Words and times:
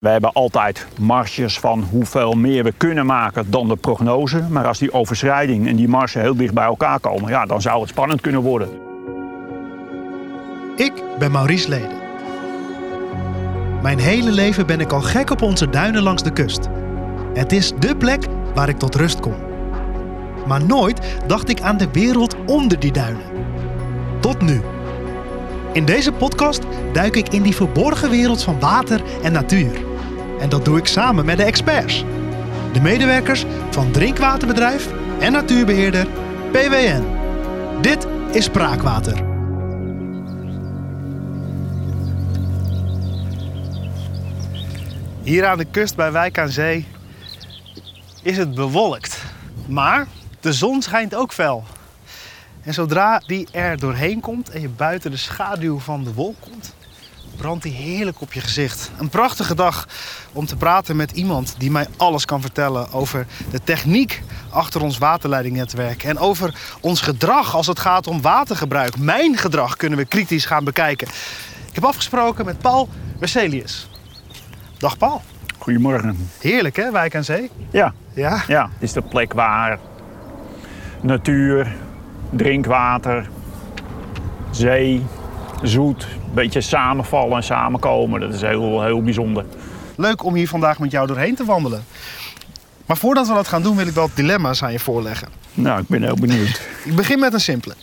We 0.00 0.08
hebben 0.08 0.32
altijd 0.32 0.86
marges 0.98 1.58
van 1.58 1.82
hoeveel 1.90 2.32
meer 2.32 2.64
we 2.64 2.72
kunnen 2.76 3.06
maken 3.06 3.50
dan 3.50 3.68
de 3.68 3.76
prognose. 3.76 4.42
Maar 4.48 4.66
als 4.66 4.78
die 4.78 4.92
overschrijding 4.92 5.68
en 5.68 5.76
die 5.76 5.88
marge 5.88 6.18
heel 6.18 6.36
dicht 6.36 6.54
bij 6.54 6.64
elkaar 6.64 7.00
komen, 7.00 7.30
ja, 7.30 7.46
dan 7.46 7.60
zou 7.60 7.80
het 7.80 7.88
spannend 7.88 8.20
kunnen 8.20 8.40
worden. 8.40 8.68
Ik 10.76 10.92
ben 11.18 11.30
Maurice 11.30 11.68
Leden. 11.68 11.98
Mijn 13.82 13.98
hele 13.98 14.30
leven 14.30 14.66
ben 14.66 14.80
ik 14.80 14.92
al 14.92 15.00
gek 15.00 15.30
op 15.30 15.42
onze 15.42 15.70
duinen 15.70 16.02
langs 16.02 16.22
de 16.22 16.32
kust. 16.32 16.68
Het 17.34 17.52
is 17.52 17.72
dé 17.78 17.96
plek 17.96 18.26
waar 18.54 18.68
ik 18.68 18.78
tot 18.78 18.94
rust 18.94 19.20
kom. 19.20 19.36
Maar 20.46 20.64
nooit 20.66 21.16
dacht 21.26 21.48
ik 21.48 21.60
aan 21.60 21.76
de 21.76 21.88
wereld 21.92 22.36
onder 22.46 22.80
die 22.80 22.92
duinen. 22.92 23.24
Tot 24.20 24.40
nu. 24.40 24.60
In 25.72 25.84
deze 25.84 26.12
podcast 26.12 26.62
duik 26.92 27.16
ik 27.16 27.28
in 27.28 27.42
die 27.42 27.54
verborgen 27.54 28.10
wereld 28.10 28.42
van 28.42 28.60
water 28.60 29.02
en 29.22 29.32
natuur. 29.32 29.88
En 30.40 30.48
dat 30.48 30.64
doe 30.64 30.78
ik 30.78 30.86
samen 30.86 31.24
met 31.24 31.36
de 31.36 31.44
experts. 31.44 32.04
De 32.72 32.80
medewerkers 32.80 33.44
van 33.70 33.90
drinkwaterbedrijf 33.90 34.88
en 35.20 35.32
natuurbeheerder 35.32 36.06
PWN. 36.52 37.04
Dit 37.80 38.06
is 38.32 38.44
Spraakwater. 38.44 39.28
Hier 45.22 45.46
aan 45.46 45.58
de 45.58 45.64
kust 45.64 45.96
bij 45.96 46.12
Wijk 46.12 46.38
aan 46.38 46.48
Zee 46.48 46.86
is 48.22 48.36
het 48.36 48.54
bewolkt. 48.54 49.22
Maar 49.66 50.06
de 50.40 50.52
zon 50.52 50.82
schijnt 50.82 51.14
ook 51.14 51.32
fel. 51.32 51.64
En 52.62 52.74
zodra 52.74 53.22
die 53.26 53.48
er 53.52 53.78
doorheen 53.78 54.20
komt 54.20 54.50
en 54.50 54.60
je 54.60 54.68
buiten 54.68 55.10
de 55.10 55.16
schaduw 55.16 55.78
van 55.78 56.04
de 56.04 56.12
wolk 56.12 56.36
komt, 56.40 56.74
brandt 57.40 57.62
die 57.62 57.72
heerlijk 57.72 58.20
op 58.20 58.32
je 58.32 58.40
gezicht. 58.40 58.90
Een 58.98 59.08
prachtige 59.08 59.54
dag 59.54 59.88
om 60.32 60.46
te 60.46 60.56
praten 60.56 60.96
met 60.96 61.10
iemand 61.10 61.54
die 61.58 61.70
mij 61.70 61.86
alles 61.96 62.24
kan 62.24 62.40
vertellen 62.40 62.92
over 62.92 63.26
de 63.50 63.60
techniek 63.64 64.22
achter 64.50 64.82
ons 64.82 64.98
waterleidingnetwerk 64.98 66.02
en 66.04 66.18
over 66.18 66.54
ons 66.80 67.00
gedrag 67.00 67.54
als 67.54 67.66
het 67.66 67.78
gaat 67.78 68.06
om 68.06 68.20
watergebruik. 68.20 68.98
Mijn 68.98 69.36
gedrag 69.36 69.76
kunnen 69.76 69.98
we 69.98 70.04
kritisch 70.04 70.44
gaan 70.44 70.64
bekijken. 70.64 71.06
Ik 71.68 71.74
heb 71.74 71.84
afgesproken 71.84 72.44
met 72.44 72.58
Paul 72.58 72.88
Werselius. 73.18 73.88
Dag 74.78 74.98
Paul. 74.98 75.22
Goedemorgen. 75.58 76.30
Heerlijk 76.40 76.76
hè, 76.76 76.90
Wijk 76.90 77.14
aan 77.16 77.24
Zee? 77.24 77.50
Ja, 77.70 77.94
Ja. 78.14 78.42
ja, 78.46 78.62
het 78.62 78.82
is 78.82 78.92
de 78.92 79.02
plek 79.02 79.32
waar 79.32 79.78
natuur, 81.00 81.72
drinkwater, 82.30 83.28
zee, 84.50 85.06
zoet, 85.62 86.02
een 86.02 86.34
beetje 86.34 86.60
samenvallen 86.60 87.36
en 87.36 87.42
samenkomen. 87.42 88.20
Dat 88.20 88.34
is 88.34 88.40
heel, 88.40 88.82
heel 88.82 89.02
bijzonder. 89.02 89.44
Leuk 89.96 90.24
om 90.24 90.34
hier 90.34 90.48
vandaag 90.48 90.78
met 90.78 90.90
jou 90.90 91.06
doorheen 91.06 91.34
te 91.34 91.44
wandelen. 91.44 91.84
Maar 92.86 92.96
voordat 92.96 93.28
we 93.28 93.34
dat 93.34 93.48
gaan 93.48 93.62
doen, 93.62 93.76
wil 93.76 93.86
ik 93.86 93.94
wel 93.94 94.10
dilemma's 94.14 94.62
aan 94.62 94.72
je 94.72 94.78
voorleggen. 94.78 95.28
Nou, 95.54 95.80
ik 95.80 95.88
ben 95.88 96.02
heel 96.02 96.14
benieuwd. 96.14 96.60
Ik 96.84 96.96
begin 96.96 97.18
met 97.18 97.32
een 97.32 97.40
simpele. 97.40 97.74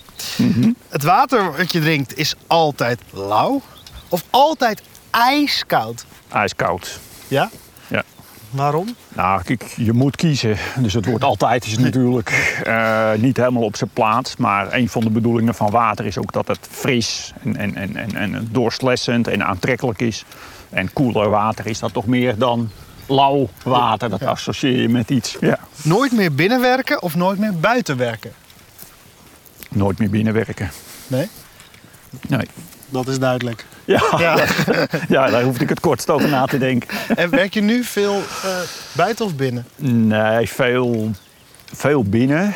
Het 0.90 1.04
water 1.04 1.58
wat 1.58 1.72
je 1.72 1.80
drinkt 1.80 2.18
is 2.18 2.36
altijd 2.48 3.00
lauw 3.12 3.62
of 4.10 4.24
altijd 4.30 4.82
ijskoud? 5.10 6.06
IJskoud. 6.32 7.00
Ja? 7.28 7.50
Waarom? 8.50 8.96
Nou, 9.10 9.44
kijk, 9.44 9.64
je 9.76 9.94
moet 9.94 10.16
kiezen. 10.16 10.58
Dus 10.78 10.94
het 10.94 11.06
woord 11.06 11.24
altijd 11.24 11.66
is 11.66 11.78
natuurlijk 11.78 12.30
eh, 12.64 13.12
niet 13.18 13.38
helemaal 13.38 13.64
op 13.64 13.76
zijn 13.76 13.90
plaats. 13.94 14.36
Maar 14.38 14.74
een 14.74 14.90
van 14.90 15.02
de 15.02 15.10
bedoelingen 15.10 15.56
van 15.56 15.70
water 15.72 16.06
is 16.06 16.18
ook 16.18 16.32
dat 16.32 16.48
het 16.48 16.68
fris 16.70 17.34
en, 17.44 17.56
en, 17.58 17.76
en, 17.76 17.96
en, 17.96 18.16
en 18.16 18.48
doorslessend 18.52 19.28
en 19.28 19.46
aantrekkelijk 19.46 20.02
is. 20.02 20.26
En 20.70 20.94
koeler 20.94 21.30
water 21.30 21.68
is 21.68 21.80
dat 21.80 21.94
toch 21.94 22.06
meer 22.06 22.38
dan 22.38 22.70
lauw 23.08 23.50
water. 23.64 24.10
Dat 24.10 24.24
associeer 24.24 24.82
je 24.82 24.90
met 24.90 25.10
iets. 25.10 25.38
Ja. 25.40 25.60
Nooit 25.84 26.12
meer 26.12 26.34
binnenwerken 26.36 27.02
of 27.02 27.16
nooit 27.16 27.40
meer 27.40 27.54
buiten 27.60 27.98
werken? 27.98 28.32
Nooit 29.70 29.98
meer 30.00 30.10
binnenwerken. 30.10 30.72
Nee, 31.08 31.28
Nee. 32.28 32.48
dat 32.90 33.08
is 33.08 33.20
duidelijk. 33.20 33.66
Ja, 33.96 34.02
Ja. 34.20 34.38
ja, 35.10 35.30
daar 35.30 35.44
hoefde 35.44 35.64
ik 35.64 35.70
het 35.70 35.80
kortst 35.80 36.10
over 36.10 36.30
na 36.30 36.46
te 36.46 36.58
denken. 36.58 36.90
en 37.16 37.30
werk 37.30 37.54
je 37.54 37.62
nu 37.62 37.84
veel 37.84 38.16
eh, 38.16 38.50
buiten 38.92 39.26
of 39.26 39.36
binnen? 39.36 39.66
Nee, 39.76 40.50
veel, 40.50 41.12
veel 41.74 42.04
binnen. 42.04 42.54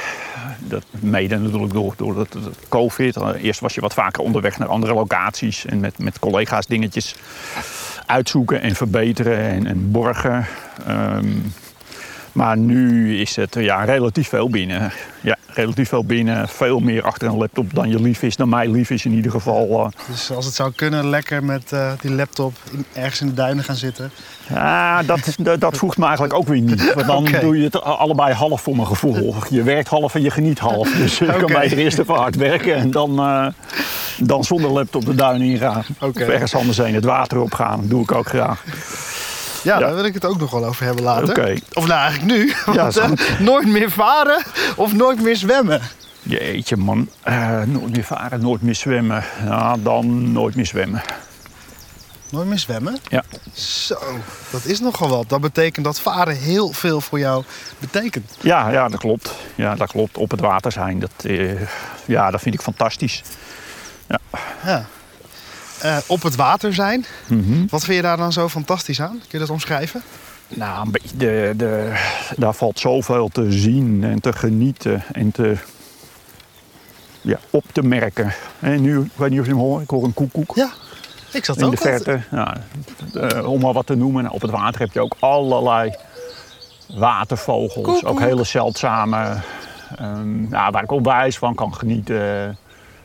Dat 0.59 0.83
mede 0.99 1.37
natuurlijk 1.37 1.73
door, 1.73 1.93
door 1.97 2.19
het, 2.19 2.33
het 2.33 2.57
COVID. 2.69 3.17
Eerst 3.41 3.59
was 3.59 3.73
je 3.73 3.81
wat 3.81 3.93
vaker 3.93 4.23
onderweg 4.23 4.57
naar 4.57 4.67
andere 4.67 4.93
locaties 4.93 5.65
en 5.65 5.79
met, 5.79 5.97
met 5.97 6.19
collega's 6.19 6.65
dingetjes 6.65 7.15
uitzoeken 8.05 8.61
en 8.61 8.75
verbeteren 8.75 9.37
en, 9.37 9.67
en 9.67 9.91
borgen. 9.91 10.47
Ehm, 10.87 11.27
maar 12.31 12.57
nu 12.57 13.17
is 13.19 13.35
het 13.35 13.55
ja, 13.59 13.83
relatief 13.83 14.27
veel 14.29 14.49
binnen. 14.49 14.91
Ja, 15.21 15.35
relatief 15.47 15.89
veel 15.89 16.05
binnen. 16.05 16.47
Veel 16.49 16.79
meer 16.79 17.03
achter 17.03 17.27
een 17.27 17.37
laptop 17.37 17.73
dan 17.73 17.89
je 17.89 18.01
lief 18.01 18.21
is. 18.23 18.35
Dan 18.35 18.49
mij 18.49 18.67
lief 18.67 18.89
is 18.89 19.05
in 19.05 19.11
ieder 19.11 19.31
geval. 19.31 19.67
eh. 19.85 20.07
Dus 20.11 20.31
als 20.31 20.45
het 20.45 20.53
zou 20.55 20.71
kunnen, 20.75 21.09
lekker 21.09 21.43
met 21.43 21.71
eh, 21.71 21.91
die 22.01 22.11
laptop 22.11 22.53
in- 22.71 22.85
ergens 22.93 23.21
in 23.21 23.27
de 23.27 23.33
duinen 23.33 23.63
gaan 23.63 23.75
zitten. 23.75 24.11
Ja, 24.49 25.03
dat, 25.03 25.35
dat, 25.39 25.59
dat 25.59 25.77
voegt 25.77 25.97
me 25.97 26.03
eigenlijk 26.03 26.33
ook 26.33 26.47
weer 26.47 26.61
niet. 26.61 26.93
Want 26.93 27.07
dan 27.07 27.27
doe 27.41 27.57
je 27.57 27.63
het 27.63 27.81
allebei 27.81 28.33
half 28.33 28.61
voor 28.61 28.75
mijn 28.75 28.87
gevoel. 28.87 29.35
Je 29.49 29.63
werkt 29.63 29.87
half 29.87 30.15
en 30.15 30.21
je 30.21 30.31
geniet 30.31 30.59
half. 30.59 30.89
Dus 30.91 31.21
Oké. 31.21 31.31
kan 31.43 31.61
beter 31.61 31.77
eerst 31.77 31.99
even 31.99 32.15
hard 32.15 32.35
werken 32.35 32.75
en 32.75 32.91
dan, 32.91 33.19
eh, 33.19 33.47
dan 34.17 34.43
zonder 34.43 34.71
laptop 34.71 35.05
de 35.05 35.15
duinen 35.15 35.47
ingaan. 35.47 35.83
Oké. 35.99 36.21
Of 36.23 36.27
ergens 36.29 36.55
anders 36.55 36.77
heen 36.77 36.93
het 36.95 37.05
water 37.05 37.39
opgaan. 37.39 37.79
Dat 37.79 37.89
doe 37.89 38.01
ik 38.01 38.11
ook 38.11 38.27
graag. 38.27 38.63
Ja, 39.61 39.79
Ja. 39.79 39.85
daar 39.85 39.95
wil 39.95 40.03
ik 40.05 40.13
het 40.13 40.25
ook 40.25 40.39
nog 40.39 40.51
wel 40.51 40.65
over 40.65 40.85
hebben 40.85 41.03
later. 41.03 41.59
Of 41.73 41.87
nou, 41.87 41.99
eigenlijk 41.99 42.31
nu. 42.37 42.53
Want, 42.65 42.97
eh, 42.97 43.39
nooit 43.39 43.67
meer 43.67 43.91
varen 43.91 44.43
of 44.75 44.93
nooit 44.93 45.21
meer 45.21 45.35
zwemmen. 45.35 45.81
Jeetje 46.23 46.77
man, 46.77 47.09
Eh, 47.21 47.61
nooit 47.61 47.91
meer 47.91 48.03
varen, 48.03 48.41
nooit 48.41 48.61
meer 48.61 48.75
zwemmen. 48.75 49.23
Ja, 49.43 49.75
dan 49.77 50.31
nooit 50.31 50.55
meer 50.55 50.65
zwemmen. 50.65 51.01
Nooit 52.29 52.47
meer 52.47 52.59
zwemmen? 52.59 52.97
Ja. 53.09 53.23
Zo, 53.53 53.97
dat 54.49 54.65
is 54.65 54.79
nogal 54.79 55.09
wat. 55.09 55.29
Dat 55.29 55.41
betekent 55.41 55.85
dat 55.85 55.99
varen 55.99 56.35
heel 56.37 56.71
veel 56.71 57.01
voor 57.01 57.19
jou 57.19 57.43
betekent. 57.79 58.31
Ja, 58.41 58.69
ja, 58.69 58.87
dat 58.87 58.99
klopt. 58.99 59.31
Ja, 59.55 59.75
dat 59.75 59.91
klopt. 59.91 60.17
Op 60.17 60.31
het 60.31 60.39
water 60.39 60.71
zijn, 60.71 60.99
dat, 60.99 61.11
eh, 61.23 61.51
ja, 62.05 62.31
dat 62.31 62.41
vind 62.41 62.55
ik 62.55 62.61
fantastisch. 62.61 63.21
Ja. 64.63 64.85
Eh, 65.81 65.97
op 66.07 66.21
het 66.23 66.35
water 66.35 66.73
zijn. 66.73 67.05
Mhm. 67.27 67.65
Wat 67.69 67.83
vind 67.83 67.95
je 67.95 68.01
daar 68.01 68.17
dan 68.17 68.31
zo 68.31 68.49
fantastisch 68.49 69.01
aan? 69.01 69.09
Kun 69.19 69.27
je 69.29 69.37
dat 69.37 69.49
omschrijven? 69.49 70.01
Nou, 70.47 70.85
een 70.85 70.91
beetje 70.91 71.17
de, 71.17 71.53
de, 71.57 71.93
daar 72.37 72.53
valt 72.53 72.79
zoveel 72.79 73.27
te 73.29 73.51
zien 73.51 74.03
en 74.03 74.19
te 74.21 74.33
genieten 74.33 75.03
en 75.11 75.31
te, 75.31 75.57
ja, 77.21 77.37
op 77.49 77.63
te 77.71 77.83
merken. 77.83 78.33
En 78.59 78.81
nu, 78.81 78.99
ik 79.01 79.11
weet 79.15 79.29
niet 79.29 79.39
of 79.39 79.45
je 79.45 79.51
hem 79.51 79.61
hoort, 79.61 79.83
ik 79.83 79.89
hoor 79.89 80.03
een 80.03 80.13
koekoek 80.13 80.55
Ja, 80.55 80.69
ik 81.33 81.45
zat 81.45 81.57
in 81.57 81.63
ook 81.65 81.71
de 81.71 81.77
verte. 81.77 82.21
Ja, 82.31 82.57
eh, 83.13 83.49
om 83.51 83.61
maar 83.61 83.73
wat 83.73 83.85
te 83.85 83.95
noemen. 83.95 84.23
Nou, 84.23 84.35
op 84.35 84.41
het 84.41 84.51
water 84.51 84.79
heb 84.81 84.91
je 84.93 84.99
ook 85.01 85.15
allerlei 85.19 85.95
watervogels, 86.95 87.73
Koekoek. 87.73 88.07
ook 88.09 88.19
hele 88.19 88.43
zeldzame, 88.43 89.35
ehm, 89.97 90.49
ja, 90.49 90.71
waar 90.71 90.83
ik 90.83 90.91
ook 90.91 91.05
wijs 91.05 91.37
van 91.37 91.55
kan 91.55 91.73
genieten. 91.75 92.57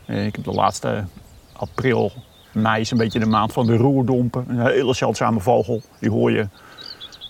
Eh, 0.06 0.26
Ik 0.26 0.34
heb 0.37 0.44
de 0.44 0.53
laatste 0.53 1.04
april, 1.53 2.12
mei 2.56 2.81
is 2.81 2.91
een 2.91 2.99
beetje 2.99 3.19
de 3.19 3.27
maand 3.27 3.53
van 3.53 3.67
de 3.67 3.77
roerdompen. 3.77 4.44
Een 4.49 4.67
hele 4.67 4.94
zeldzame 4.94 5.41
vogel, 5.41 5.83
die 5.99 6.11
hoor 6.11 6.31
je 6.31 6.49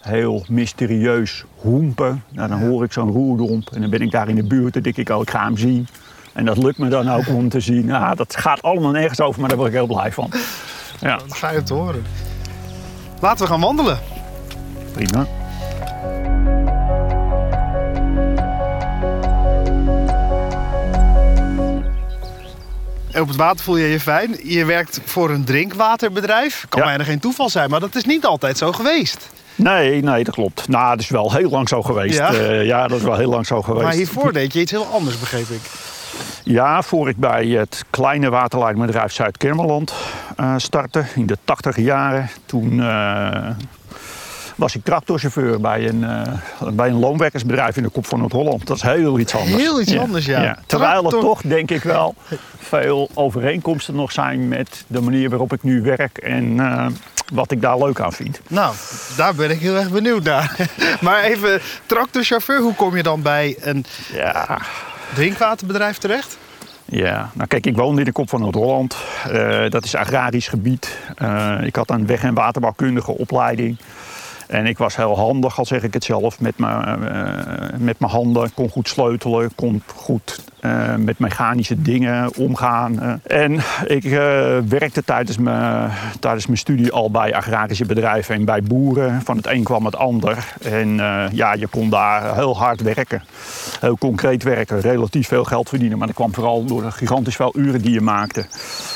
heel 0.01 0.45
mysterieus 0.49 1.45
hoempen. 1.57 2.25
Nou, 2.29 2.49
dan 2.49 2.61
hoor 2.61 2.85
ik 2.85 2.93
zo'n 2.93 3.11
roerdomp 3.11 3.69
en 3.73 3.81
dan 3.81 3.91
ben 3.91 4.01
ik 4.01 4.11
daar 4.11 4.29
in 4.29 4.35
de 4.35 4.47
buurt 4.47 4.77
en 4.77 4.83
denk 4.83 4.97
ik, 4.97 5.09
oh, 5.09 5.23
ik 5.23 5.31
ga 5.31 5.45
hem 5.45 5.57
zien. 5.57 5.87
En 6.33 6.45
dat 6.45 6.57
lukt 6.57 6.79
me 6.79 6.89
dan 6.89 7.11
ook 7.11 7.29
om 7.29 7.49
te 7.49 7.61
zien. 7.61 7.87
Ja, 7.87 8.15
dat 8.15 8.37
gaat 8.37 8.63
allemaal 8.63 8.91
nergens 8.91 9.21
over, 9.21 9.41
maar 9.41 9.49
daar 9.49 9.59
word 9.59 9.71
ik 9.71 9.77
heel 9.77 9.87
blij 9.87 10.13
van. 10.13 10.31
Ja, 11.01 11.21
ga 11.29 11.51
je 11.51 11.63
te 11.63 11.75
horen. 11.75 12.03
Laten 13.21 13.45
we 13.45 13.53
gaan 13.53 13.61
wandelen. 13.61 13.99
prima. 14.93 15.27
Op 23.21 23.29
het 23.29 23.37
water 23.37 23.65
voel 23.65 23.77
je 23.77 23.87
je 23.87 24.01
fijn. 24.01 24.37
Je 24.43 24.65
werkt 24.65 25.01
voor 25.05 25.31
een 25.31 25.45
drinkwaterbedrijf. 25.45 26.67
Kan 26.69 26.81
Ja. 26.81 26.87
bijna 26.87 27.05
geen 27.05 27.19
toeval 27.19 27.49
zijn, 27.49 27.71
maar 27.71 27.81
dat 27.81 27.95
is 27.95 28.05
niet 28.05 28.25
altijd 28.25 28.59
zo 28.59 28.73
geweest. 28.73 29.29
Nee, 29.55 30.03
nee, 30.03 30.25
dat 30.25 30.35
klopt. 30.35 30.69
Nou, 30.69 30.91
dat 30.91 31.01
is 31.01 31.09
wel 31.09 31.33
heel 31.33 31.51
lang 31.51 31.69
zo 31.69 31.83
geweest. 31.83 32.19
Ja? 32.19 32.33
Ja, 32.33 32.51
ja 32.53 32.87
dat 32.89 32.99
is 32.99 33.05
wel 33.05 33.17
heel 33.17 33.31
lang 33.31 33.47
zo 33.47 33.63
geweest. 33.63 33.85
Maar 33.85 33.95
hiervoor 33.95 34.33
deed 34.33 34.53
je 34.53 34.61
iets 34.61 34.71
heel 34.71 34.87
anders, 34.87 35.19
begreep 35.19 35.49
ik. 35.49 35.61
Ja, 36.43 36.83
voor 36.83 37.09
ik 37.09 37.17
bij 37.17 37.47
het 37.47 37.85
kleine 37.91 38.31
waterleidingbedrijf 38.31 39.13
Zuid-Kermeland 39.13 39.95
eh, 40.37 40.55
startte 40.57 41.05
in 41.15 41.27
de 41.27 41.39
tachtige 41.45 41.83
jaren. 41.83 42.31
Toen 42.47 42.81
eh, 42.83 43.49
was 44.57 44.75
ik 44.75 44.85
tractorchauffeur 44.85 45.61
bij 45.61 45.89
een, 45.89 46.05
eh, 46.05 46.33
bij 46.73 46.89
een 46.89 46.99
loonwerkersbedrijf 46.99 47.77
in 47.77 47.83
de 47.83 47.89
Kop 47.89 48.07
van 48.07 48.19
Noord-Holland. 48.19 48.67
Dat 48.67 48.77
is 48.77 48.83
heel 48.83 49.19
iets 49.19 49.35
anders. 49.35 49.63
Heel 49.63 49.81
iets 49.81 49.97
anders, 49.99 50.25
ja. 50.27 50.59
Terwijl 50.67 51.05
er 51.05 51.11
toch, 51.21 51.43
denk 51.43 51.71
ik 51.71 51.83
wel, 51.83 52.15
veel 52.59 53.09
overeenkomsten 53.15 53.95
nog 53.95 54.13
zijn 54.13 54.49
met 54.49 54.85
de 54.87 55.01
manier 55.01 55.29
waarop 55.29 55.53
ik 55.53 55.63
nu 55.63 55.83
werk. 55.83 56.19
En 56.19 56.61
eh, 56.61 56.87
wat 57.33 57.51
ik 57.51 57.61
daar 57.61 57.79
leuk 57.79 58.01
aan 58.01 58.13
vind. 58.13 58.41
Nou, 58.49 58.75
daar 59.17 59.35
ben 59.35 59.51
ik 59.51 59.61
heel 59.61 59.75
erg 59.77 59.91
benieuwd 59.91 60.23
naar. 60.23 60.57
maar 61.01 61.23
even, 61.23 61.61
tractorchauffeur, 61.87 62.61
hoe 62.61 62.75
kom 62.75 62.97
je 62.97 63.03
dan 63.03 63.23
bij 63.23 63.57
een 63.61 63.85
Ja, 64.13 64.59
drinkwaterbedrijf 65.15 65.99
terecht? 65.99 66.39
Ja, 66.85 67.31
nou 67.35 67.49
kijk, 67.49 67.67
ik 67.67 67.77
woonde 67.77 67.99
in 67.99 68.07
de 68.07 68.13
kop 68.13 68.29
van 68.29 68.41
Noord-Holland. 68.41 68.97
Eh, 69.31 69.71
dat 69.71 69.85
is 69.85 69.95
agrarisch 69.95 70.49
gebied. 70.49 70.99
Ik 71.63 71.77
had 71.77 71.91
een 71.91 72.07
weg- 72.07 72.23
en 72.23 72.35
waterbouwkundige 72.35 73.19
opleiding. 73.19 73.79
En 74.47 74.67
ik 74.67 74.79
was 74.79 74.97
heel 74.97 75.17
handig, 75.17 75.59
al 75.59 75.65
zeg 75.67 75.83
ik 75.83 75.95
het 75.95 76.05
zelf, 76.05 76.41
met 76.41 76.59
mijn, 76.59 77.05
eh, 77.05 77.79
met 77.79 77.99
mijn 77.99 78.13
handen. 78.13 78.55
Kon 78.55 78.69
goed 78.69 78.89
sleutelen, 78.89 79.55
kon 79.55 79.83
goed 79.95 80.45
eh, 80.61 80.95
met 80.95 81.19
mechanische 81.19 81.83
dingen 81.83 82.37
omgaan. 82.37 83.01
eh. 83.01 83.43
en 83.43 83.53
ik 83.87 84.05
eh, 84.05 84.11
werkte 84.69 85.05
tijdens 85.05 85.39
mijn, 85.39 85.91
tijdens 86.21 86.47
mijn 86.47 86.59
studie 86.59 86.93
al 86.93 87.11
bij 87.11 87.35
agrarische 87.35 87.85
bedrijven 87.85 88.35
en 88.35 88.45
bij 88.45 88.63
boeren. 88.63 89.21
Van 89.25 89.37
het 89.37 89.47
een 89.47 89.63
kwam 89.65 89.85
het 89.85 89.97
ander. 89.97 90.53
En 90.63 91.01
eh, 91.01 91.25
ja, 91.33 91.53
je 91.55 91.67
kon 91.67 91.91
daar 91.91 92.35
heel 92.35 92.57
hard 92.57 92.83
werken. 92.83 93.23
Heel 93.81 93.99
concreet 93.99 94.43
werken, 94.43 94.81
relatief 94.81 95.29
veel 95.29 95.45
geld 95.45 95.69
verdienen. 95.69 95.99
Maar 95.99 96.07
dat 96.07 96.17
kwam 96.17 96.35
vooral 96.35 96.65
door 96.65 96.83
de 96.83 96.91
gigantisch 96.91 97.37
veel 97.37 97.53
uren 97.57 97.83
die 97.83 97.93
je 97.93 98.01
maakte. 98.01 98.47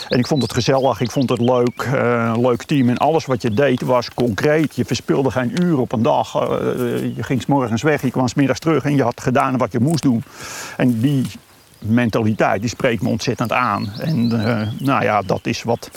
En 0.09 0.19
ik 0.19 0.27
vond 0.27 0.43
het 0.43 0.53
gezellig, 0.53 1.01
ik 1.01 1.11
vond 1.11 1.31
het 1.31 1.41
leuk, 1.41 1.89
eh, 1.95 2.35
leuk 2.39 2.63
team. 2.63 2.89
En 2.89 2.97
alles 2.97 3.27
wat 3.27 3.43
je 3.43 3.51
deed 3.51 3.81
was 3.81 4.15
concreet. 4.15 4.77
Je 4.77 4.85
verspilde 4.85 5.31
geen 5.31 5.40
uur 5.49 5.79
op 5.79 5.93
een 5.93 6.03
dag. 6.03 6.35
Eh, 6.35 7.17
je 7.17 7.23
ging 7.23 7.43
's 7.43 7.47
morgens 7.47 7.83
weg, 7.83 8.03
je 8.03 8.11
kwam 8.11 8.29
's 8.29 8.35
middags 8.35 8.59
terug 8.59 8.85
en 8.85 8.97
je 8.97 9.03
had 9.03 9.21
gedaan 9.21 9.57
wat 9.57 9.73
je 9.73 9.81
moest 9.81 10.03
doen. 10.03 10.23
En 10.77 11.01
die 11.01 11.27
mentaliteit, 11.79 12.61
die 12.61 12.71
spreekt 12.71 13.03
me 13.03 13.09
ontzettend 13.09 13.53
aan. 13.53 13.93
En 13.99 14.47
eh, 14.47 14.69
nou 14.79 15.03
ja, 15.03 15.23
dat 15.23 15.47
is 15.47 15.63
wat 15.63 15.91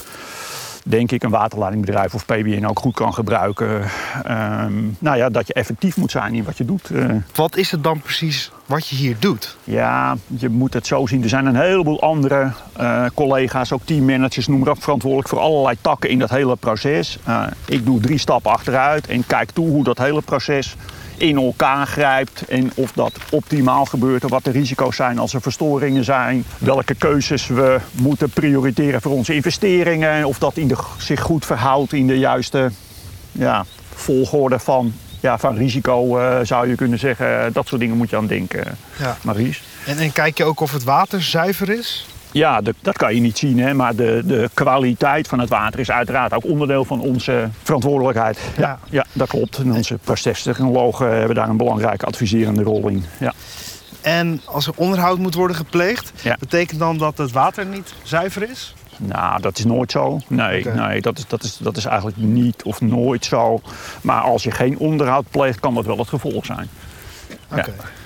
denk 0.85 1.11
ik 1.11 1.23
een 1.23 1.29
waterleidingbedrijf 1.29 2.13
of 2.13 2.25
PBN 2.25 2.65
ook 2.65 2.79
goed 2.79 2.93
kan 2.93 3.13
gebruiken. 3.13 3.81
Ehm, 4.23 4.73
nou 4.99 5.17
ja, 5.17 5.29
dat 5.29 5.47
je 5.47 5.53
effectief 5.53 5.97
moet 5.97 6.11
zijn 6.11 6.33
in 6.33 6.43
wat 6.43 6.57
je 6.57 6.65
doet. 6.65 6.89
Eh, 6.89 7.05
Wat 7.35 7.55
is 7.57 7.71
het 7.71 7.83
dan 7.83 7.99
precies 8.01 8.51
wat 8.65 8.87
je 8.87 8.95
hier 8.95 9.15
doet? 9.19 9.57
ja, 9.63 10.15
je 10.27 10.49
moet 10.49 10.73
het 10.73 10.87
zo 10.87 11.05
zien. 11.05 11.23
Er 11.23 11.29
zijn 11.29 11.45
een 11.45 11.55
heleboel 11.55 12.01
andere 12.01 12.51
eh, 12.73 13.05
collega's, 13.13 13.71
ook 13.71 13.81
teammanagers, 13.85 14.47
noem 14.47 14.59
maar 14.59 14.69
op, 14.69 14.83
verantwoordelijk 14.83 15.29
voor 15.29 15.39
allerlei 15.39 15.75
takken 15.81 16.09
in 16.09 16.19
dat 16.19 16.29
hele 16.29 16.55
proces. 16.55 17.17
Eh, 17.23 17.43
ik 17.65 17.85
doe 17.85 17.99
drie 17.99 18.17
stappen 18.17 18.51
achteruit 18.51 19.07
en 19.07 19.25
kijk 19.25 19.51
toe 19.51 19.67
hoe 19.69 19.83
dat 19.83 19.97
hele 19.97 20.21
proces 20.21 20.75
in 21.17 21.37
elkaar 21.37 21.87
grijpt 21.87 22.45
en 22.45 22.71
of 22.75 22.91
dat 22.91 23.13
optimaal 23.31 23.85
gebeurt 23.85 24.23
en 24.23 24.29
wat 24.29 24.43
de 24.43 24.51
risico's 24.51 24.95
zijn 24.95 25.19
als 25.19 25.33
er 25.33 25.41
verstoringen 25.41 26.03
zijn. 26.03 26.45
Welke 26.57 26.95
keuzes 26.95 27.47
we 27.47 27.79
moeten 27.91 28.29
prioriteren 28.29 29.01
voor 29.01 29.11
onze 29.11 29.35
investeringen. 29.35 30.25
Of 30.25 30.37
dat 30.37 30.57
in 30.57 30.67
de, 30.67 30.75
zich 30.97 31.21
goed 31.21 31.45
verhoudt 31.45 31.93
in 31.93 32.07
de 32.07 32.17
juiste 32.17 32.71
ja, 33.31 33.65
volgorde 33.93 34.59
van, 34.59 34.93
ja, 35.19 35.37
van 35.37 35.55
risico, 35.55 36.17
eh, 36.17 36.39
zou 36.43 36.67
je 36.67 36.75
kunnen 36.75 36.99
zeggen. 36.99 37.53
Dat 37.53 37.67
soort 37.67 37.81
dingen 37.81 37.97
moet 37.97 38.09
je 38.09 38.15
aan 38.17 38.27
denken, 38.27 38.77
Ja. 38.99 39.17
Maries. 39.21 39.61
En, 39.85 39.97
en 39.97 40.11
kijk 40.11 40.37
je 40.37 40.43
ook 40.43 40.59
of 40.59 40.71
het 40.71 40.83
water 40.83 41.23
zuiver 41.23 41.69
is? 41.69 42.05
Ja, 42.33 42.61
de- 42.61 42.75
dat 42.81 42.97
kan 42.97 43.15
je 43.15 43.21
niet 43.21 43.37
zien, 43.37 43.59
hè, 43.59 43.73
maar 43.73 43.95
de, 43.95 44.21
de 44.25 44.49
kwaliteit 44.53 45.27
van 45.27 45.39
het 45.39 45.49
water 45.49 45.79
is 45.79 45.91
uiteraard 45.91 46.33
ook 46.33 46.45
onderdeel 46.45 46.85
van 46.85 46.99
onze 46.99 47.49
verantwoordelijkheid. 47.63 48.39
Ja, 48.57 48.61
Ja. 48.61 48.79
ja. 48.89 49.05
dat 49.13 49.27
klopt. 49.27 49.57
En 49.57 49.71
onze 49.71 49.97
procestechnologen 50.03 51.17
hebben 51.17 51.35
daar 51.35 51.49
een 51.49 51.57
belangrijke 51.57 52.05
adviserende 52.05 52.63
rol 52.63 52.87
in. 52.87 53.05
Ja. 53.19 53.33
En 54.01 54.41
als 54.45 54.67
er 54.67 54.73
onderhoud 54.75 55.17
moet 55.17 55.33
worden 55.33 55.55
gepleegd, 55.55 56.11
Ja. 56.23 56.35
betekent 56.39 56.79
dan 56.79 56.97
dat 56.97 57.17
het 57.17 57.31
water 57.31 57.65
niet 57.65 57.93
zuiver 58.03 58.49
is? 58.49 58.73
Nou, 58.97 59.41
dat 59.41 59.57
is 59.57 59.65
nooit 59.65 59.91
zo. 59.91 60.19
Nee, 60.27 60.65
nee 60.65 61.01
dat, 61.01 61.17
is, 61.17 61.27
dat, 61.27 61.43
is, 61.43 61.57
dat 61.57 61.77
is 61.77 61.85
eigenlijk 61.85 62.17
niet 62.17 62.63
of 62.63 62.81
nooit 62.81 63.25
zo. 63.25 63.61
Maar 64.01 64.21
als 64.21 64.43
je 64.43 64.51
geen 64.51 64.77
onderhoud 64.77 65.25
pleegt, 65.29 65.59
kan 65.59 65.73
dat 65.73 65.85
wel 65.85 65.97
het 65.97 66.07
gevolg 66.07 66.45
zijn. 66.45 66.69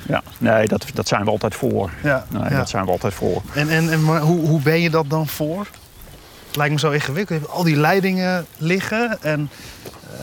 Ja, 0.08 0.22
nee, 0.38 0.68
dat, 0.68 0.86
dat 0.94 1.08
zijn 1.08 1.24
we 1.24 1.30
altijd 1.30 1.56
voor. 1.56 1.92
Ja, 2.04 2.26
Nee, 2.30 2.50
dat 2.50 2.70
zijn 2.70 2.86
we 2.86 2.92
altijd 2.92 3.14
voor. 3.14 3.42
En, 3.54 3.70
en, 3.70 3.92
en 3.92 4.04
maar 4.04 4.22
hoe, 4.22 4.48
hoe 4.48 4.62
ben 4.62 4.82
je 4.82 4.90
dat 4.90 5.10
dan 5.10 5.28
voor? 5.28 5.68
Het 6.48 6.56
lijkt 6.56 6.74
me 6.74 6.80
zo 6.80 6.92
ingewikkeld. 6.92 7.40
Je 7.40 7.46
hebt 7.46 7.58
al 7.58 7.64
die 7.64 7.76
leidingen 7.76 8.46
liggen. 8.58 9.18
En 9.22 9.50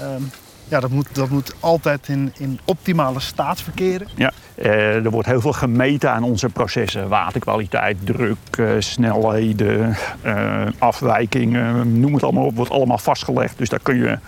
ehm, 0.00 0.23
ja, 0.69 0.81
dat 0.81 0.91
moet, 0.91 1.06
dat 1.12 1.29
moet 1.29 1.55
altijd 1.61 2.09
in, 2.09 2.32
in 2.37 2.61
optimale 2.65 3.21
staat 3.21 3.61
verkeren. 3.61 4.09
Ja, 4.15 4.32
er 4.55 5.11
wordt 5.11 5.29
heel 5.29 5.41
veel 5.41 5.53
gemeten 5.53 6.11
aan 6.11 6.23
onze 6.23 6.49
processen. 6.49 7.09
Waterkwaliteit, 7.09 7.97
druk, 8.05 8.37
eh, 8.51 8.67
snelheden, 8.79 9.97
eh, 10.21 10.62
afwijkingen, 10.79 12.01
noem 12.01 12.15
het 12.15 12.23
allemaal 12.23 12.45
op, 12.45 12.56
wordt 12.56 12.71
allemaal 12.71 12.99
vastgelegd. 12.99 13.59
Dus 13.59 13.69
daar 13.69 13.81
kun 13.83 13.97
je 13.97 14.19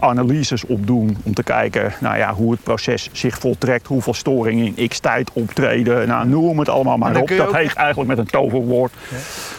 analyses 0.00 0.66
op 0.66 0.86
doen 0.86 1.16
om 1.22 1.34
te 1.34 1.42
kijken 1.42 1.92
nou 2.00 2.16
ja, 2.16 2.34
hoe 2.34 2.52
het 2.52 2.62
proces 2.62 3.08
zich 3.12 3.38
voltrekt, 3.38 3.86
hoeveel 3.86 4.14
storingen 4.14 4.72
in 4.76 4.88
x 4.88 4.98
tijd 4.98 5.30
optreden. 5.32 6.08
Nou, 6.08 6.28
noem 6.28 6.58
het 6.58 6.68
allemaal 6.68 6.96
maar 6.96 7.16
op. 7.16 7.28
Dat 7.28 7.54
heet 7.54 7.74
eigenlijk 7.74 8.08
met 8.08 8.18
een 8.18 8.26
toverwoord, 8.26 8.92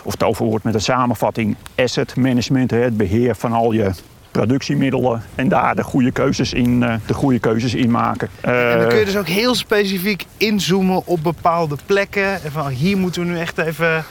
of 0.03 0.15
toverwoord 0.15 0.63
met 0.63 0.73
een 0.73 0.81
samenvatting, 0.81 1.55
asset 1.75 2.15
management, 2.15 2.71
het 2.71 2.97
beheer 2.97 3.35
van 3.35 3.53
al 3.53 3.71
je 3.71 3.91
productiemiddelen 4.31 5.23
en 5.35 5.49
daar 5.49 5.75
de 5.75 5.83
goede 5.83 6.11
keuzes 6.11 6.53
in, 6.53 6.83
eh, 6.83 6.93
de 7.05 7.13
goede 7.13 7.39
keuzes 7.39 7.73
in 7.73 7.91
maken. 7.91 8.29
En 8.41 8.77
dan 8.77 8.87
kun 8.87 8.97
je 8.97 9.01
Eh, 9.01 9.05
dus 9.05 9.17
ook 9.17 9.27
heel 9.27 9.55
specifiek 9.55 10.25
inzoomen 10.37 11.05
op 11.05 11.23
bepaalde 11.23 11.75
plekken. 11.85 12.43
En 12.43 12.51
van 12.51 12.67
hier 12.67 12.97
moeten 12.97 13.21
we 13.21 13.27
nu 13.27 13.39
echt 13.39 13.57
even 13.57 14.05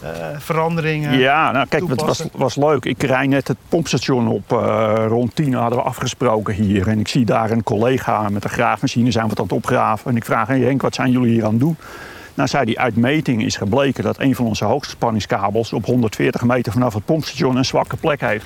eh, 0.00 0.08
veranderingen. 0.38 1.18
Ja, 1.18 1.52
nou 1.52 1.66
kijk, 1.68 1.88
het 1.88 2.00
was, 2.00 2.24
was 2.32 2.56
leuk. 2.56 2.84
Ik 2.84 3.02
rij 3.02 3.26
net 3.26 3.48
het 3.48 3.56
pompstation 3.68 4.28
op. 4.28 4.50
rond 5.08 5.36
tien 5.36 5.54
hadden 5.54 5.78
we 5.78 5.84
afgesproken 5.84 6.54
hier. 6.54 6.88
En 6.88 6.98
ik 6.98 7.08
zie 7.08 7.24
daar 7.24 7.50
een 7.50 7.62
collega 7.62 8.28
met 8.28 8.44
een 8.44 8.50
graafmachine 8.50 9.10
zijn 9.10 9.28
wat 9.28 9.38
aan 9.38 9.44
het 9.44 9.52
opgraven. 9.52 10.10
En 10.10 10.16
ik 10.16 10.24
vraag, 10.24 10.46
hey 10.48 10.60
Henk, 10.60 10.82
wat 10.82 10.94
zijn 10.94 11.10
jullie 11.10 11.32
hier 11.32 11.44
aan 11.44 11.50
het 11.50 11.60
doen? 11.60 11.76
Nou, 12.34 12.48
zei 12.48 12.64
hij, 12.64 12.76
uit 12.76 12.96
meting 12.96 13.44
is 13.44 13.56
gebleken 13.56 14.04
dat 14.04 14.20
een 14.20 14.34
van 14.34 14.46
onze 14.46 14.64
hoogspanningskabels 14.64 15.72
op 15.72 15.84
140 15.84 16.42
meter 16.42 16.72
vanaf 16.72 16.94
het 16.94 17.04
pompstation 17.04 17.56
een 17.56 17.64
zwakke 17.64 17.96
plek 17.96 18.20
heeft. 18.20 18.44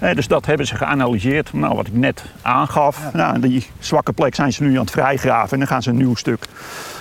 Dus 0.00 0.28
dat 0.28 0.46
hebben 0.46 0.66
ze 0.66 0.76
geanalyseerd. 0.76 1.52
Nou, 1.52 1.74
wat 1.74 1.86
ik 1.86 1.92
net 1.92 2.24
aangaf. 2.42 3.12
Nou, 3.12 3.40
die 3.40 3.66
zwakke 3.78 4.12
plek 4.12 4.34
zijn 4.34 4.52
ze 4.52 4.62
nu 4.62 4.74
aan 4.74 4.80
het 4.80 4.90
vrijgraven. 4.90 5.52
En 5.52 5.58
dan 5.58 5.68
gaan 5.68 5.82
ze 5.82 5.90
een 5.90 5.96
nieuw 5.96 6.14
stuk 6.14 6.46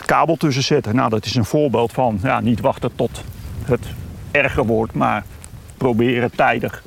kabel 0.06 0.36
tussen 0.36 0.64
zetten. 0.64 0.96
Nou, 0.96 1.10
dat 1.10 1.26
is 1.26 1.36
een 1.36 1.46
voorbeeld 1.46 1.92
van 1.92 2.20
ja, 2.24 2.40
niet 2.40 2.60
wachten 2.60 2.96
tot 2.96 3.24
het 3.66 3.86
erger 4.32 4.66
wordt, 4.66 4.94
maar 4.94 5.24
proberen 5.78 6.32
tijdig 6.36 6.84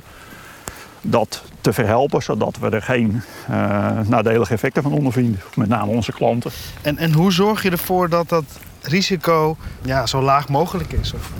dat 1.01 1.43
te 1.61 1.73
verhelpen, 1.73 2.23
zodat 2.23 2.57
we 2.59 2.69
er 2.69 2.81
geen 2.81 3.21
eh, 3.47 3.99
nadelige 4.07 4.53
effecten 4.53 4.83
van 4.83 4.91
ondervinden. 4.91 5.41
Met 5.55 5.67
name 5.67 5.91
onze 5.91 6.11
klanten. 6.11 6.51
En, 6.81 6.97
en 6.97 7.13
hoe 7.13 7.31
zorg 7.31 7.63
je 7.63 7.69
ervoor 7.69 8.09
dat 8.09 8.29
dat 8.29 8.43
risico 8.81 9.57
ja, 9.81 10.05
zo 10.05 10.21
laag 10.21 10.49
mogelijk 10.49 10.91
is? 10.91 11.13
Of 11.13 11.31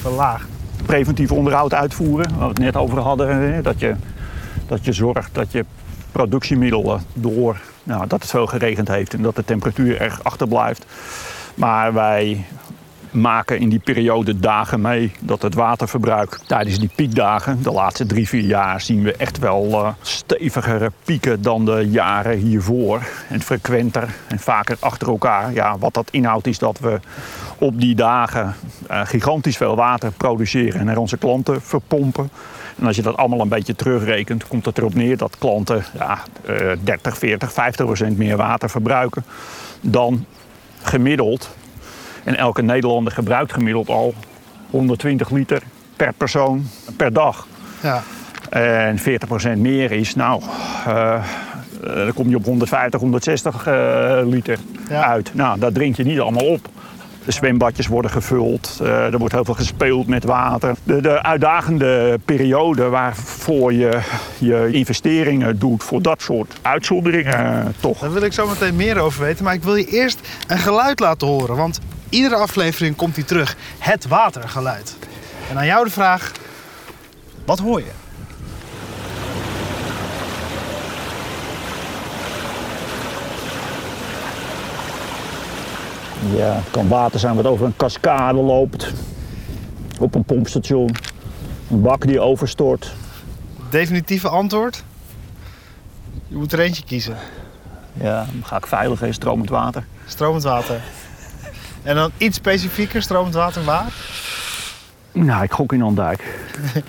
verlaagd? 0.00 0.57
Preventief 0.86 1.32
onderhoud 1.32 1.74
uitvoeren, 1.74 2.30
waar 2.30 2.48
we 2.48 2.48
het 2.48 2.58
net 2.58 2.76
over 2.76 2.98
hadden. 2.98 3.62
Dat 3.62 3.80
je, 3.80 3.94
dat 4.66 4.84
je 4.84 4.92
zorgt 4.92 5.34
dat 5.34 5.52
je 5.52 5.64
productiemiddelen 6.12 7.02
door 7.12 7.60
nou, 7.82 8.06
dat 8.06 8.20
het 8.20 8.30
veel 8.30 8.46
geregend 8.46 8.88
heeft 8.88 9.14
en 9.14 9.22
dat 9.22 9.36
de 9.36 9.44
temperatuur 9.44 10.00
erg 10.00 10.24
achterblijft. 10.24 10.86
Maar 11.54 11.92
wij 11.92 12.44
maken 13.10 13.58
in 13.58 13.68
die 13.68 13.78
periode 13.78 14.38
dagen 14.38 14.80
mee 14.80 15.12
dat 15.20 15.42
het 15.42 15.54
waterverbruik 15.54 16.38
tijdens 16.46 16.78
die 16.78 16.90
piekdagen, 16.94 17.62
de 17.62 17.72
laatste 17.72 18.06
drie, 18.06 18.28
vier 18.28 18.44
jaar, 18.44 18.80
zien 18.80 19.02
we 19.02 19.12
echt 19.12 19.38
wel 19.38 19.72
eh, 19.72 19.88
stevigere 20.00 20.92
pieken 21.04 21.42
dan 21.42 21.64
de 21.64 21.88
jaren 21.90 22.36
hiervoor. 22.36 23.02
En 23.28 23.40
frequenter 23.40 24.08
en 24.26 24.38
vaker 24.38 24.76
achter 24.80 25.08
elkaar. 25.08 25.52
Ja, 25.52 25.78
wat 25.78 25.94
dat 25.94 26.08
inhoudt 26.10 26.46
is 26.46 26.58
dat 26.58 26.78
we 26.78 27.00
op 27.58 27.80
die 27.80 27.94
dagen 27.94 28.54
eh, 28.88 29.00
gigantisch 29.04 29.56
veel 29.56 29.76
water 29.76 30.10
produceren 30.10 30.80
en 30.80 30.86
naar 30.86 30.96
onze 30.96 31.16
klanten 31.16 31.62
verpompen. 31.62 32.30
En 32.78 32.86
als 32.86 32.96
je 32.96 33.02
dat 33.02 33.16
allemaal 33.16 33.40
een 33.40 33.48
beetje 33.48 33.76
terugrekent, 33.76 34.46
komt 34.46 34.64
het 34.64 34.78
erop 34.78 34.94
neer 34.94 35.16
dat 35.16 35.36
klanten 35.38 35.84
ja, 35.98 36.18
eh, 36.44 36.76
30, 36.80 37.18
40, 37.18 37.52
50 37.52 37.84
procent 37.86 38.18
meer 38.18 38.36
water 38.36 38.70
verbruiken 38.70 39.24
dan 39.80 40.24
gemiddeld. 40.82 41.50
En 42.24 42.36
elke 42.36 42.62
Nederlander 42.62 43.12
gebruikt 43.12 43.52
gemiddeld 43.52 43.88
al 43.88 44.14
120 44.70 45.30
liter 45.30 45.62
per 45.96 46.12
persoon 46.12 46.66
per 46.96 47.12
dag. 47.12 47.46
Ja. 47.82 48.02
En 48.50 48.98
40% 48.98 49.58
meer 49.58 49.92
is, 49.92 50.14
nou, 50.14 50.42
eh, 50.86 51.14
eh, 51.14 51.22
dan 51.80 52.12
kom 52.14 52.28
je 52.28 52.36
op 52.36 52.44
150, 52.44 53.00
160 53.00 53.66
eh, 53.66 54.18
liter 54.24 54.58
Ja. 54.88 55.04
uit. 55.06 55.34
Nou, 55.34 55.58
dat 55.58 55.74
drink 55.74 55.96
je 55.96 56.04
niet 56.04 56.20
allemaal 56.20 56.46
op. 56.46 56.68
De 57.28 57.34
zwembadjes 57.34 57.86
worden 57.86 58.10
gevuld, 58.10 58.78
eh, 58.82 59.12
er 59.12 59.18
wordt 59.18 59.34
heel 59.34 59.44
veel 59.44 59.54
gespeeld 59.54 60.06
met 60.06 60.24
water. 60.24 60.74
De, 60.82 61.00
de 61.00 61.22
uitdagende 61.22 62.18
periode 62.24 62.88
waarvoor 62.88 63.72
je 63.72 64.00
je 64.38 64.68
investeringen 64.72 65.58
doet 65.58 65.82
voor 65.82 66.02
dat 66.02 66.22
soort 66.22 66.54
uitzonderingen, 66.62 67.62
eh, 67.62 67.66
toch. 67.80 67.98
Daar 67.98 68.12
wil 68.12 68.22
ik 68.22 68.32
zo 68.32 68.48
meteen 68.48 68.76
meer 68.76 68.98
over 68.98 69.24
weten. 69.24 69.44
Maar 69.44 69.54
ik 69.54 69.62
wil 69.62 69.74
je 69.76 69.86
eerst 69.86 70.20
een 70.46 70.58
geluid 70.58 71.00
laten 71.00 71.26
horen. 71.26 71.56
Want 71.56 71.80
iedere 72.08 72.34
aflevering 72.34 72.96
komt 72.96 73.14
hij 73.14 73.24
terug. 73.24 73.56
Het 73.78 74.06
watergeluid. 74.06 74.96
En 75.50 75.58
aan 75.58 75.66
jou 75.66 75.84
de 75.84 75.90
vraag. 75.90 76.32
Wat 77.44 77.58
hoor 77.58 77.80
je? 77.80 78.07
Ja, 86.20 86.52
het 86.52 86.70
kan 86.70 86.88
water 86.88 87.20
zijn 87.20 87.34
wat 87.34 87.46
over 87.46 87.66
een 87.66 87.76
cascade 87.76 88.38
loopt. 88.38 88.92
Op 89.98 90.14
een 90.14 90.24
pompstation. 90.24 90.94
Een 91.70 91.82
bak 91.82 92.06
die 92.06 92.20
overstort. 92.20 92.92
Definitieve 93.70 94.28
antwoord? 94.28 94.84
Je 96.28 96.36
moet 96.36 96.52
er 96.52 96.60
eentje 96.60 96.84
kiezen. 96.84 97.16
Ja, 97.92 98.26
dan 98.32 98.44
ga 98.44 98.56
ik 98.56 98.66
veilig 98.66 99.02
in 99.02 99.14
stromend 99.14 99.48
water. 99.50 99.86
Stromend 100.06 100.42
water. 100.42 100.80
En 101.82 101.94
dan 101.94 102.10
iets 102.16 102.36
specifieker, 102.36 103.02
stromend 103.02 103.34
water 103.34 103.64
waar? 103.64 103.92
Nou, 105.12 105.42
ik 105.42 105.52
gok 105.52 105.72
in 105.72 105.82
Andijk. 105.82 106.24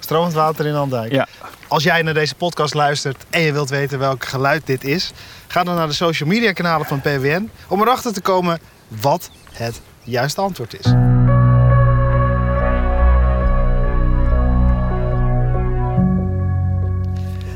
Stromend 0.00 0.32
water 0.32 0.66
in 0.66 0.74
Andijk. 0.74 1.12
Ja. 1.12 1.26
Als 1.68 1.82
jij 1.82 2.02
naar 2.02 2.14
deze 2.14 2.34
podcast 2.34 2.74
luistert 2.74 3.24
en 3.30 3.40
je 3.40 3.52
wilt 3.52 3.70
weten 3.70 3.98
welk 3.98 4.24
geluid 4.24 4.66
dit 4.66 4.84
is, 4.84 5.12
ga 5.46 5.64
dan 5.64 5.74
naar 5.74 5.86
de 5.86 5.92
social 5.92 6.28
media 6.28 6.52
kanalen 6.52 6.86
van 6.86 7.00
PWN 7.00 7.50
om 7.68 7.80
erachter 7.80 8.12
te 8.12 8.20
komen 8.20 8.58
wat 8.88 9.30
het 9.52 9.80
juiste 10.02 10.40
antwoord 10.40 10.78
is. 10.78 10.84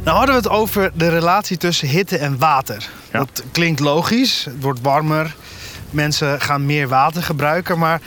Nou 0.05 0.17
hadden 0.17 0.35
we 0.35 0.41
het 0.41 0.49
over 0.49 0.91
de 0.95 1.09
relatie 1.09 1.57
tussen 1.57 1.89
hitte 1.89 2.19
en 2.19 2.39
water. 2.39 2.89
Ja. 3.13 3.19
Dat 3.19 3.43
klinkt 3.53 3.81
logisch. 3.81 4.45
Het 4.45 4.63
wordt 4.63 4.81
warmer. 4.81 5.37
Mensen 5.91 6.41
gaan 6.41 6.67
meer 6.67 6.89
water 6.89 7.23
gebruiken. 7.23 7.79
Maar 7.79 8.01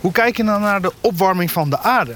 hoe 0.00 0.12
kijk 0.12 0.36
je 0.36 0.44
dan 0.44 0.60
naar 0.60 0.82
de 0.82 0.92
opwarming 1.00 1.50
van 1.50 1.70
de 1.70 1.78
aarde? 1.78 2.14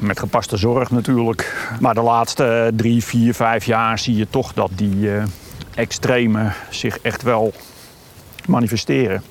Met 0.00 0.18
gepaste 0.18 0.56
zorg 0.56 0.90
natuurlijk. 0.90 1.70
Maar 1.80 1.94
de 1.94 2.00
laatste 2.00 2.72
drie, 2.76 3.04
vier, 3.04 3.34
vijf 3.34 3.64
jaar 3.64 3.98
zie 3.98 4.16
je 4.16 4.26
toch 4.30 4.52
dat 4.52 4.70
die 4.74 5.14
eh 5.14 5.22
extremen 5.78 6.54
zich 6.70 6.98
echt 6.98 7.22
wel 7.22 7.52
manifesteren. 8.46 9.22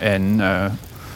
En 0.00 0.40
eh, 0.40 0.64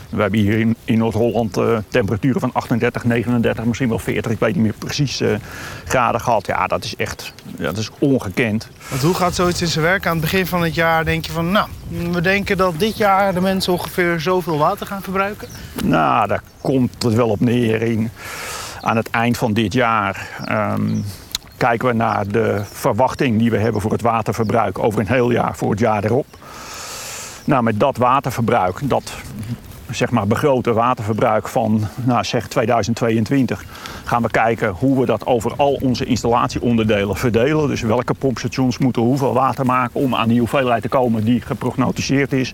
we 0.08 0.20
hebben 0.20 0.40
hier 0.40 0.58
in, 0.58 0.76
in 0.84 0.98
Noord-Holland 0.98 1.56
eh, 1.56 1.78
temperaturen 1.88 2.40
van 2.40 2.50
38, 2.52 3.04
39, 3.04 3.64
misschien 3.64 3.88
wel 3.88 3.98
40, 3.98 4.32
ik 4.32 4.38
weet 4.38 4.54
niet 4.54 4.62
meer 4.62 4.74
precies, 4.78 5.20
eh, 5.20 5.34
graden 5.84 6.20
gehad. 6.20 6.46
Ja, 6.46 6.66
dat 6.66 6.84
is 6.84 6.96
echt 6.96 7.32
ja, 7.56 7.64
dat 7.64 7.76
is 7.76 7.90
ongekend. 7.98 8.68
Want 8.88 9.02
hoe 9.02 9.14
gaat 9.14 9.34
zoiets 9.34 9.60
in 9.60 9.66
zijn 9.66 9.84
werk? 9.84 10.06
Aan 10.06 10.12
het 10.12 10.20
begin 10.20 10.46
van 10.46 10.62
het 10.62 10.74
jaar 10.74 11.04
denk 11.04 11.26
je 11.26 11.32
van... 11.32 11.50
nou, 11.50 11.68
we 12.12 12.20
denken 12.20 12.56
dat 12.56 12.78
dit 12.78 12.96
jaar 12.96 13.34
de 13.34 13.40
mensen 13.40 13.72
ongeveer 13.72 14.20
zoveel 14.20 14.58
water 14.58 14.86
gaan 14.86 15.02
verbruiken. 15.02 15.48
Nou, 15.84 16.28
daar 16.28 16.42
komt 16.60 17.02
het 17.02 17.14
wel 17.14 17.28
op 17.28 17.40
neer. 17.40 17.82
In, 17.82 18.10
aan 18.80 18.96
het 18.96 19.10
eind 19.10 19.38
van 19.38 19.52
dit 19.52 19.72
jaar 19.72 20.28
ehm, 20.44 20.96
kijken 21.56 21.88
we 21.88 21.94
naar 21.94 22.28
de 22.28 22.60
verwachting 22.72 23.38
die 23.38 23.50
we 23.50 23.58
hebben 23.58 23.80
voor 23.80 23.92
het 23.92 24.02
waterverbruik 24.02 24.78
over 24.78 25.00
een 25.00 25.08
heel 25.08 25.30
jaar, 25.30 25.56
voor 25.56 25.70
het 25.70 25.80
jaar 25.80 26.04
erop. 26.04 26.26
Nou, 27.44 27.62
met 27.62 27.80
dat 27.80 27.96
waterverbruik, 27.96 28.80
dat 28.82 29.12
zeg 29.90 30.10
maar 30.10 30.26
begrote 30.26 30.72
waterverbruik 30.72 31.48
van 31.48 31.84
nou, 31.94 32.24
zeg 32.24 32.48
2022, 32.48 33.64
gaan 34.08 34.22
we 34.22 34.30
kijken 34.30 34.68
hoe 34.68 35.00
we 35.00 35.06
dat 35.06 35.26
over 35.26 35.52
al 35.56 35.78
onze 35.82 36.04
installatieonderdelen 36.04 37.16
verdelen. 37.16 37.68
Dus 37.68 37.80
welke 37.80 38.14
pompstations 38.14 38.78
moeten 38.78 39.02
hoeveel 39.02 39.32
water 39.32 39.66
maken 39.66 40.00
om 40.00 40.14
aan 40.14 40.28
die 40.28 40.38
hoeveelheid 40.38 40.82
te 40.82 40.88
komen 40.88 41.24
die 41.24 41.40
geprognosticeerd 41.40 42.32
is. 42.32 42.52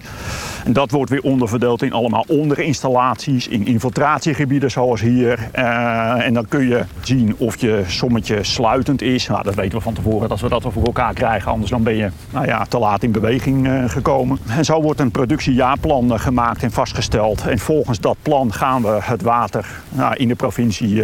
En 0.64 0.72
dat 0.72 0.90
wordt 0.90 1.10
weer 1.10 1.22
onderverdeeld 1.22 1.82
in 1.82 1.92
allemaal 1.92 2.24
onderinstallaties, 2.28 3.48
in 3.48 3.66
infiltratiegebieden 3.66 4.70
zoals 4.70 5.00
hier. 5.00 5.48
Eh, 5.52 6.26
en 6.26 6.34
dan 6.34 6.48
kun 6.48 6.68
je 6.68 6.84
zien 7.02 7.34
of 7.38 7.60
je 7.60 7.82
sommetje 7.86 8.44
sluitend 8.44 9.02
is. 9.02 9.28
Nou, 9.28 9.42
dat 9.42 9.54
weten 9.54 9.78
we 9.78 9.84
van 9.84 9.94
tevoren 9.94 10.28
dat 10.28 10.40
we 10.40 10.48
dat 10.48 10.62
wel 10.62 10.72
voor 10.72 10.84
elkaar 10.84 11.14
krijgen. 11.14 11.50
Anders 11.50 11.70
dan 11.70 11.82
ben 11.82 11.96
je 11.96 12.10
nou 12.30 12.46
ja, 12.46 12.64
te 12.64 12.78
laat 12.78 13.02
in 13.02 13.12
beweging 13.12 13.66
eh, 13.66 13.84
gekomen. 13.86 14.38
En 14.48 14.64
zo 14.64 14.82
wordt 14.82 15.00
een 15.00 15.10
productiejaarplan 15.10 16.12
eh, 16.12 16.18
gemaakt 16.18 16.62
en 16.62 16.70
vastgesteld. 16.70 17.46
En 17.46 17.58
volgens 17.58 18.00
dat 18.00 18.16
plan 18.22 18.52
gaan 18.52 18.82
we 18.82 18.98
het 19.00 19.22
water 19.22 19.66
nou, 19.88 20.14
in 20.14 20.28
de 20.28 20.34
provincie 20.34 21.02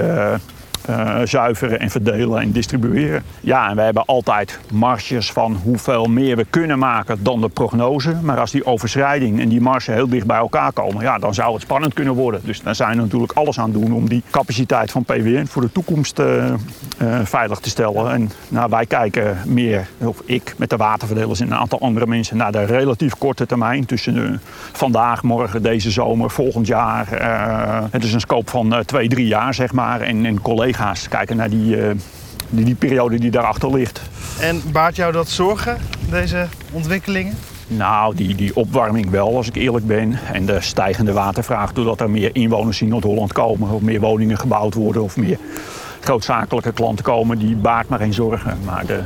eh, 0.90 1.20
zuiveren 1.24 1.80
en 1.80 1.90
verdelen 1.90 2.40
en 2.40 2.52
distribueren. 2.52 3.22
Ja, 3.40 3.68
en 3.68 3.76
we 3.76 3.82
hebben 3.82 4.04
altijd 4.04 4.58
marges 4.72 5.32
van 5.32 5.60
hoeveel 5.62 6.04
meer 6.04 6.36
we 6.36 6.46
kunnen 6.50 6.78
maken 6.78 7.22
dan 7.22 7.40
de 7.40 7.48
prognose. 7.48 8.14
Maar 8.22 8.38
als 8.38 8.50
die 8.50 8.66
overschrijding 8.66 9.40
en 9.40 9.48
die 9.48 9.60
marge 9.60 9.92
heel 9.92 10.08
dicht 10.08 10.26
bij 10.26 10.36
elkaar 10.36 10.72
komen, 10.72 11.02
ja, 11.02 11.18
dan 11.18 11.34
zou 11.34 11.52
het 11.52 11.62
spannend 11.62 11.94
kunnen 11.94 12.14
worden. 12.14 12.40
Dus 12.44 12.62
daar 12.62 12.74
zijn 12.74 12.96
we 12.96 13.02
natuurlijk 13.02 13.32
alles 13.32 13.58
aan 13.58 13.72
doen 13.72 13.92
om 13.92 14.08
die 14.08 14.22
capaciteit 14.30 14.90
van 14.90 15.04
PWN 15.04 15.46
voor 15.46 15.62
de 15.62 15.72
toekomst 15.72 16.18
eh, 16.18 16.48
eh, 16.48 16.54
veilig 17.24 17.58
te 17.58 17.68
stellen. 17.68 18.12
En 18.12 18.30
nou, 18.48 18.70
wij 18.70 18.86
kijken 18.86 19.38
meer, 19.46 19.88
of 19.98 20.22
ik 20.24 20.54
met 20.56 20.70
de 20.70 20.76
waterverdelers 20.76 21.40
en 21.40 21.46
een 21.46 21.58
aantal 21.58 21.80
andere 21.80 22.06
mensen, 22.06 22.36
naar 22.36 22.52
de 22.52 22.64
relatief 22.64 23.14
korte 23.18 23.46
termijn. 23.46 23.86
Tussen 23.86 24.40
vandaag, 24.72 25.22
morgen, 25.22 25.62
deze 25.62 25.90
zomer, 25.90 26.30
volgend 26.30 26.66
jaar. 26.66 27.06
Het 27.90 28.04
is 28.04 28.12
een 28.12 28.20
scope 28.20 28.50
van 28.50 28.82
twee, 28.84 29.08
drie 29.08 29.26
jaar, 29.26 29.54
zeg 29.54 29.72
maar. 29.72 30.00
En, 30.00 30.26
en 30.26 30.40
collega's 30.40 30.78
kijken 31.08 31.36
naar 31.36 31.50
die, 31.50 31.82
eh, 31.82 31.94
die, 32.48 32.64
die 32.64 32.74
periode 32.74 33.18
die 33.18 33.30
daarachter 33.30 33.70
ligt. 33.72 34.00
En 34.40 34.62
baart 34.72 34.96
jou 34.96 35.12
dat 35.12 35.28
zorgen, 35.28 35.78
deze 36.10 36.46
ontwikkelingen? 36.72 37.34
Nou, 37.66 38.14
die, 38.14 38.34
die 38.34 38.56
opwarming 38.56 39.10
wel, 39.10 39.36
als 39.36 39.46
ik 39.48 39.54
eerlijk 39.54 39.86
ben. 39.86 40.18
En 40.32 40.46
de 40.46 40.60
stijgende 40.60 41.12
watervraag, 41.12 41.72
doordat 41.72 42.00
er 42.00 42.10
meer 42.10 42.30
inwoners 42.32 42.80
in 42.80 42.88
Noord-Holland 42.88 43.32
komen... 43.32 43.70
of 43.70 43.80
meer 43.80 44.00
woningen 44.00 44.38
gebouwd 44.38 44.74
worden 44.74 45.02
of 45.02 45.16
meer 45.16 45.38
grootzakelijke 46.00 46.72
klanten 46.72 47.04
komen... 47.04 47.38
die 47.38 47.56
baart 47.56 47.88
maar 47.88 47.98
geen 47.98 48.14
zorgen. 48.14 48.58
Maar 48.64 48.86
de, 48.86 49.00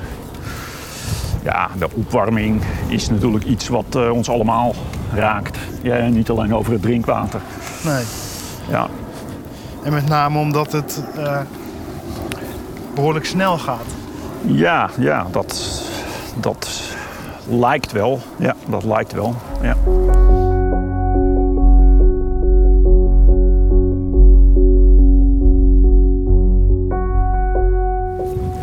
ja, 1.43 1.69
de 1.79 1.89
opwarming 1.95 2.63
is 2.89 3.11
natuurlijk 3.11 3.45
iets 3.45 3.69
wat 3.69 3.95
eh, 3.95 4.11
ons 4.11 4.29
allemaal 4.29 4.75
raakt. 5.15 5.59
Ja, 5.83 6.09
niet 6.09 6.31
alleen 6.31 6.55
over 6.55 6.73
het 6.73 6.83
drinkwater. 6.83 7.41
Nee. 7.85 8.05
Ja, 8.69 8.89
En 9.83 9.93
met 9.93 10.09
name 10.09 10.39
omdat 10.39 10.73
het 10.73 11.05
eh, 11.17 11.41
behoorlijk 12.95 13.27
snel 13.27 13.59
gaat. 13.59 13.87
ja, 14.47 14.91
ja 14.99 15.27
dat, 15.31 15.83
dat 16.37 16.81
lijkt 17.49 17.93
wel. 17.93 18.21
Ja, 18.39 18.55
dat 18.67 18.85
lijkt 18.85 19.13
wel. 19.13 19.35
Ja. 19.63 19.77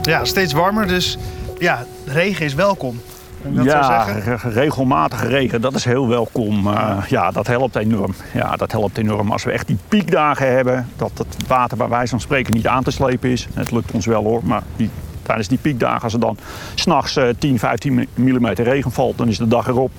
Ja, 0.01 0.25
steeds 0.25 0.53
warmer, 0.53 0.88
dus 0.88 1.17
ja, 1.57 1.85
regen 2.05 2.45
is 2.45 2.53
welkom. 2.53 3.00
Dat 3.43 3.65
zo 3.65 3.71
ja, 3.71 4.05
zeggen? 4.05 4.21
re- 4.21 4.50
regelmatige 4.50 5.27
regen, 5.27 5.62
dat 5.62 5.75
is 5.75 5.86
heel 5.86 6.07
welkom. 6.07 6.67
Uh, 6.67 6.98
ja, 7.07 7.31
dat 7.31 7.48
helpt 7.48 7.75
enorm. 7.75 8.13
Ja, 8.33 8.55
dat 8.55 8.71
helpt 8.71 8.98
enorm. 8.98 9.31
Als 9.31 9.43
we 9.43 9.51
echt 9.51 9.67
die 9.67 9.77
piekdagen 9.88 10.53
hebben, 10.55 10.88
dat 10.95 11.12
het 11.17 11.48
water 11.48 11.77
bij 11.77 11.88
wijze 11.88 12.10
van 12.10 12.19
spreken 12.19 12.53
niet 12.53 12.67
aan 12.67 12.83
te 12.83 12.91
slepen 12.91 13.29
is. 13.29 13.48
Het 13.53 13.71
lukt 13.71 13.91
ons 13.91 14.05
wel 14.05 14.24
hoor, 14.24 14.41
maar 14.43 14.63
die, 14.75 14.89
tijdens 15.21 15.48
die 15.48 15.57
piekdagen, 15.57 16.01
als 16.01 16.13
er 16.13 16.19
dan 16.19 16.38
s'nachts 16.75 17.17
uh, 17.17 17.25
10, 17.39 17.60
15 17.60 18.07
mm 18.13 18.48
regen 18.48 18.91
valt, 18.91 19.17
dan 19.17 19.27
is 19.27 19.38
de 19.38 19.48
dag 19.48 19.67
erop 19.67 19.91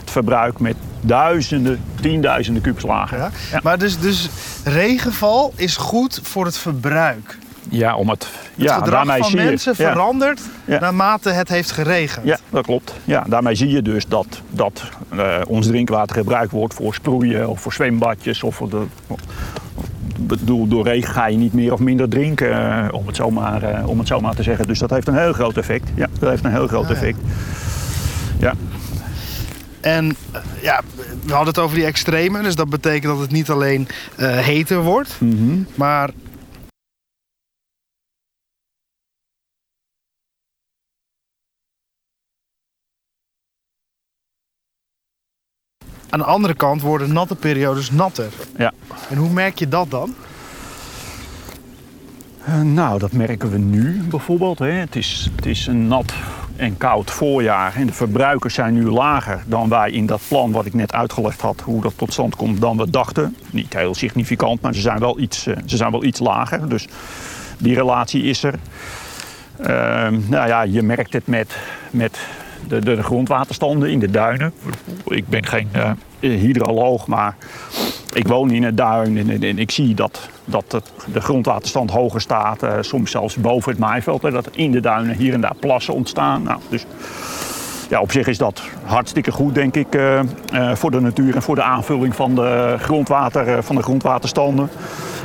het 0.00 0.10
verbruik 0.10 0.58
met 0.60 0.76
duizenden, 1.00 1.80
tienduizenden 2.00 2.62
kubuslagen. 2.62 3.18
Ja. 3.18 3.30
Ja. 3.52 3.60
Maar 3.62 3.78
dus, 3.78 3.98
dus 3.98 4.28
regenval 4.64 5.52
is 5.56 5.76
goed 5.76 6.20
voor 6.22 6.44
het 6.44 6.58
verbruik. 6.58 7.38
Ja, 7.68 7.96
om 7.96 8.08
het, 8.08 8.22
Het 8.54 8.64
ja, 8.64 8.74
gedrag 8.74 8.90
daarmee 8.94 9.20
van 9.22 9.30
je- 9.30 9.36
mensen 9.36 9.74
ja. 9.76 9.92
verandert 9.92 10.40
Ja. 10.64 10.80
naarmate 10.80 11.30
het 11.30 11.48
heeft 11.48 11.70
geregend. 11.70 12.26
Ja, 12.26 12.38
dat 12.50 12.64
klopt. 12.64 12.94
Ja, 13.04 13.24
daarmee 13.28 13.54
zie 13.54 13.68
je 13.68 13.82
dus 13.82 14.06
dat, 14.06 14.26
dat 14.50 14.82
eh, 15.16 15.36
ons 15.46 15.66
drinkwater 15.66 16.16
gebruikt 16.16 16.52
wordt 16.52 16.74
voor 16.74 16.94
sproeien 16.94 17.48
of 17.48 17.60
voor 17.60 17.72
zwembadjes. 17.72 18.42
Of 18.42 18.54
voor 18.54 18.68
de, 18.70 18.82
bedoel, 20.18 20.68
door 20.68 20.84
regen 20.84 21.12
ga 21.14 21.26
je 21.26 21.36
niet 21.36 21.52
meer 21.52 21.72
of 21.72 21.78
minder 21.78 22.08
drinken, 22.08 22.52
eh, 22.52 22.94
om, 22.94 23.06
het 23.06 23.16
zomaar, 23.16 23.62
eh, 23.62 23.88
om 23.88 23.98
het 23.98 24.08
zomaar 24.08 24.34
te 24.34 24.42
zeggen. 24.42 24.66
Dus 24.66 24.78
dat 24.78 24.90
heeft 24.90 25.08
een 25.08 25.18
heel 25.18 25.32
groot 25.32 25.56
effect. 25.56 25.88
Ja, 25.94 26.06
dat 26.18 26.28
heeft 26.30 26.44
een 26.44 26.50
heel 26.52 26.66
groot 26.68 26.88
ja. 26.88 26.94
effect. 26.94 27.18
Ja. 28.38 28.54
En 29.80 30.16
ja, 30.62 30.80
we 31.24 31.32
hadden 31.32 31.48
het 31.54 31.58
over 31.58 31.76
die 31.76 31.84
extreme. 31.86 32.42
Dus 32.42 32.54
dat 32.54 32.68
betekent 32.70 33.12
dat 33.12 33.20
het 33.20 33.30
niet 33.30 33.50
alleen 33.50 33.88
eh, 34.16 34.36
heter 34.38 34.82
wordt, 34.82 35.16
Mhm. 35.18 35.58
maar 35.74 36.10
aan 46.10 46.18
de 46.18 46.24
andere 46.24 46.54
kant 46.54 46.82
worden 46.82 47.12
natte 47.12 47.34
periodes 47.34 47.90
natter. 47.90 48.28
ja. 48.56 48.72
En 49.08 49.16
hoe 49.16 49.30
merk 49.30 49.58
je 49.58 49.68
dat 49.68 49.90
dan? 49.90 50.14
Eh, 52.44 52.60
nou, 52.60 52.98
dat 52.98 53.12
merken 53.12 53.50
we 53.50 53.58
nu 53.58 54.02
bijvoorbeeld. 54.02 54.58
Hè. 54.58 54.70
Het, 54.70 54.96
is, 54.96 55.30
het 55.36 55.46
is 55.46 55.66
een 55.66 55.88
nat 55.88 56.12
en 56.56 56.76
koud 56.76 57.10
voorjaar 57.10 57.74
en 57.74 57.86
de 57.86 57.92
verbruikers 57.92 58.54
zijn 58.54 58.74
nu 58.74 58.90
lager 58.90 59.42
dan 59.46 59.68
wij 59.68 59.90
in 59.90 60.06
dat 60.06 60.20
plan 60.28 60.52
wat 60.52 60.66
ik 60.66 60.74
net 60.74 60.92
uitgelegd 60.92 61.40
had, 61.40 61.60
hoe 61.60 61.82
dat 61.82 61.92
tot 61.96 62.12
stand 62.12 62.36
komt 62.36 62.60
dan 62.60 62.76
we 62.76 62.90
dachten. 62.90 63.36
Niet 63.50 63.74
heel 63.74 63.94
significant, 63.94 64.60
maar 64.60 64.74
ze 64.74 64.80
zijn 64.80 64.98
wel 64.98 65.18
iets, 65.18 65.46
eh, 65.46 65.56
ze 65.66 65.76
zijn 65.76 65.90
wel 65.90 66.04
iets 66.04 66.20
lager. 66.20 66.68
Dus 66.68 66.86
die 67.58 67.74
relatie 67.74 68.22
is 68.22 68.42
er. 68.42 68.54
Ehm, 69.56 70.18
nou 70.28 70.48
ja, 70.48 70.62
je 70.62 70.82
merkt 70.82 71.12
het 71.12 71.26
met, 71.26 71.56
met 71.90 72.18
de, 72.68 72.80
de 72.80 73.02
grondwaterstanden 73.02 73.90
in 73.90 73.98
de 73.98 74.10
duinen. 74.10 74.52
Ik 75.04 75.28
ben 75.28 75.46
geen 75.46 75.68
uh, 75.76 75.90
hydroloog, 76.20 77.06
maar 77.06 77.36
ik 78.12 78.28
woon 78.28 78.50
in 78.50 78.62
het 78.62 78.76
duin 78.76 79.42
en, 79.42 79.58
ik 79.58 79.70
zie 79.70 79.94
dat, 79.94 80.28
dat 80.44 80.82
de 81.12 81.20
grondwaterstand 81.20 81.90
hoger 81.90 82.20
staat. 82.20 82.62
Uh, 82.62 82.74
soms 82.80 83.10
zelfs 83.10 83.36
boven 83.36 83.70
het 83.70 83.80
maaiveld. 83.80 84.22
dat 84.22 84.48
in 84.52 84.70
de 84.70 84.80
duinen 84.80 85.16
hier 85.16 85.34
en 85.34 85.40
daar 85.40 85.56
plassen 85.60 85.94
ontstaan. 85.94 86.42
Nou, 86.42 86.60
dus 86.68 86.86
ja, 87.90 88.00
op 88.00 88.12
zich 88.12 88.26
is 88.26 88.38
dat 88.38 88.62
hartstikke 88.84 89.30
goed, 89.30 89.54
denk 89.54 89.76
ik, 89.76 89.94
uh, 89.94 90.20
uh, 90.54 90.74
voor 90.74 90.90
de 90.90 91.00
natuur 91.00 91.34
en 91.34 91.42
voor 91.42 91.54
de 91.54 91.62
aanvulling 91.62 92.14
van 92.14 92.34
de, 92.34 92.76
grondwater, 92.78 93.48
uh, 93.48 93.56
van 93.60 93.76
de 93.76 93.82
grondwaterstanden. 93.82 94.70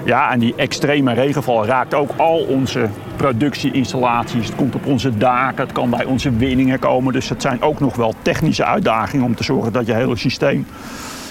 Ja, 0.06 0.32
en 0.32 0.40
die 0.40 0.54
extreme 0.56 1.14
regenval 1.14 1.66
raakt 1.66 1.94
ook 1.94 2.10
al 2.18 2.38
onze 2.38 2.90
productieinstallaties. 3.16 4.46
Het 4.46 4.56
komt 4.56 4.76
op 4.76 4.86
onze 4.86 5.18
daken, 5.18 5.64
het 5.64 5.72
kan 5.72 5.90
bij 5.90 6.06
onze 6.06 6.32
winningen 6.32 6.80
komen. 6.80 7.14
Dus 7.14 7.30
het 7.30 7.42
zijn 7.42 7.62
ook 7.62 7.80
nog 7.80 7.96
wel 7.96 8.14
technische 8.22 8.66
uitdagingen 8.66 9.26
om 9.26 9.36
te 9.36 9.44
zorgen 9.44 9.74
dat 9.74 9.86
je 9.86 9.94
hele 9.94 10.18
systeem 10.18 10.68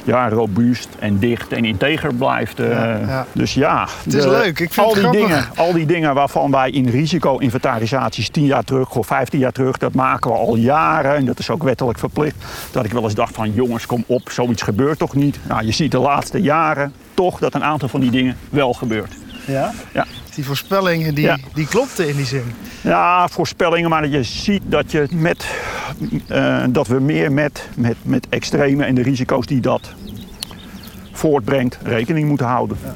ja, 0.04 0.28
robuust 0.28 0.88
en 0.98 1.18
dicht 1.18 1.52
en 1.52 1.64
integer 1.64 2.14
blijft. 2.14 2.58
Ja, 2.58 2.96
ja. 2.96 3.26
Dus 3.32 3.54
ja, 3.54 3.88
het 4.04 4.14
is 4.14 4.22
de, 4.22 4.28
leuk. 4.28 4.58
Ik 4.58 4.72
vind 4.72 4.86
al, 4.86 4.94
het 4.94 5.02
die 5.02 5.20
dingen, 5.20 5.44
al 5.56 5.72
die 5.72 5.86
dingen 5.86 6.14
waarvan 6.14 6.50
wij 6.50 6.70
in 6.70 6.88
risico-inventarisaties 6.88 8.28
10 8.28 8.44
jaar 8.44 8.64
terug 8.64 8.94
of 8.94 9.06
15 9.06 9.38
jaar 9.38 9.52
terug, 9.52 9.78
dat 9.78 9.94
maken 9.94 10.30
we 10.30 10.36
al 10.36 10.56
jaren 10.56 11.16
en 11.16 11.24
dat 11.24 11.38
is 11.38 11.50
ook 11.50 11.62
wettelijk 11.62 11.98
verplicht. 11.98 12.36
Dat 12.70 12.84
ik 12.84 12.92
wel 12.92 13.02
eens 13.02 13.14
dacht 13.14 13.34
van 13.34 13.52
jongens, 13.52 13.86
kom 13.86 14.04
op, 14.06 14.30
zoiets 14.30 14.62
gebeurt 14.62 14.98
toch 14.98 15.14
niet? 15.14 15.38
Nou, 15.48 15.64
je 15.64 15.72
ziet 15.72 15.90
de 15.90 15.98
laatste 15.98 16.42
jaren 16.42 16.92
toch 17.14 17.38
dat 17.38 17.54
een 17.54 17.64
aantal 17.64 17.88
van 17.88 18.00
die 18.00 18.10
dingen 18.10 18.36
wel 18.50 18.72
gebeurt. 18.72 19.12
Ja? 19.46 19.72
Ja. 19.92 20.06
Die 20.34 20.44
voorspellingen 20.44 21.14
die, 21.14 21.24
ja. 21.24 21.38
die 21.54 21.66
klopten 21.66 22.08
in 22.08 22.16
die 22.16 22.26
zin. 22.26 22.54
Ja, 22.80 23.28
voorspellingen, 23.28 23.90
maar 23.90 24.08
je 24.08 24.22
ziet 24.22 24.62
dat, 24.64 24.90
je 24.90 25.06
met, 25.10 25.46
uh, 26.28 26.64
dat 26.68 26.86
we 26.86 27.00
meer 27.00 27.32
met, 27.32 27.68
met, 27.76 27.96
met 28.02 28.26
extreme 28.28 28.84
en 28.84 28.94
de 28.94 29.02
risico's 29.02 29.46
die 29.46 29.60
dat 29.60 29.92
voortbrengt 31.12 31.78
rekening 31.82 32.28
moeten 32.28 32.46
houden. 32.46 32.78
Ja. 32.84 32.94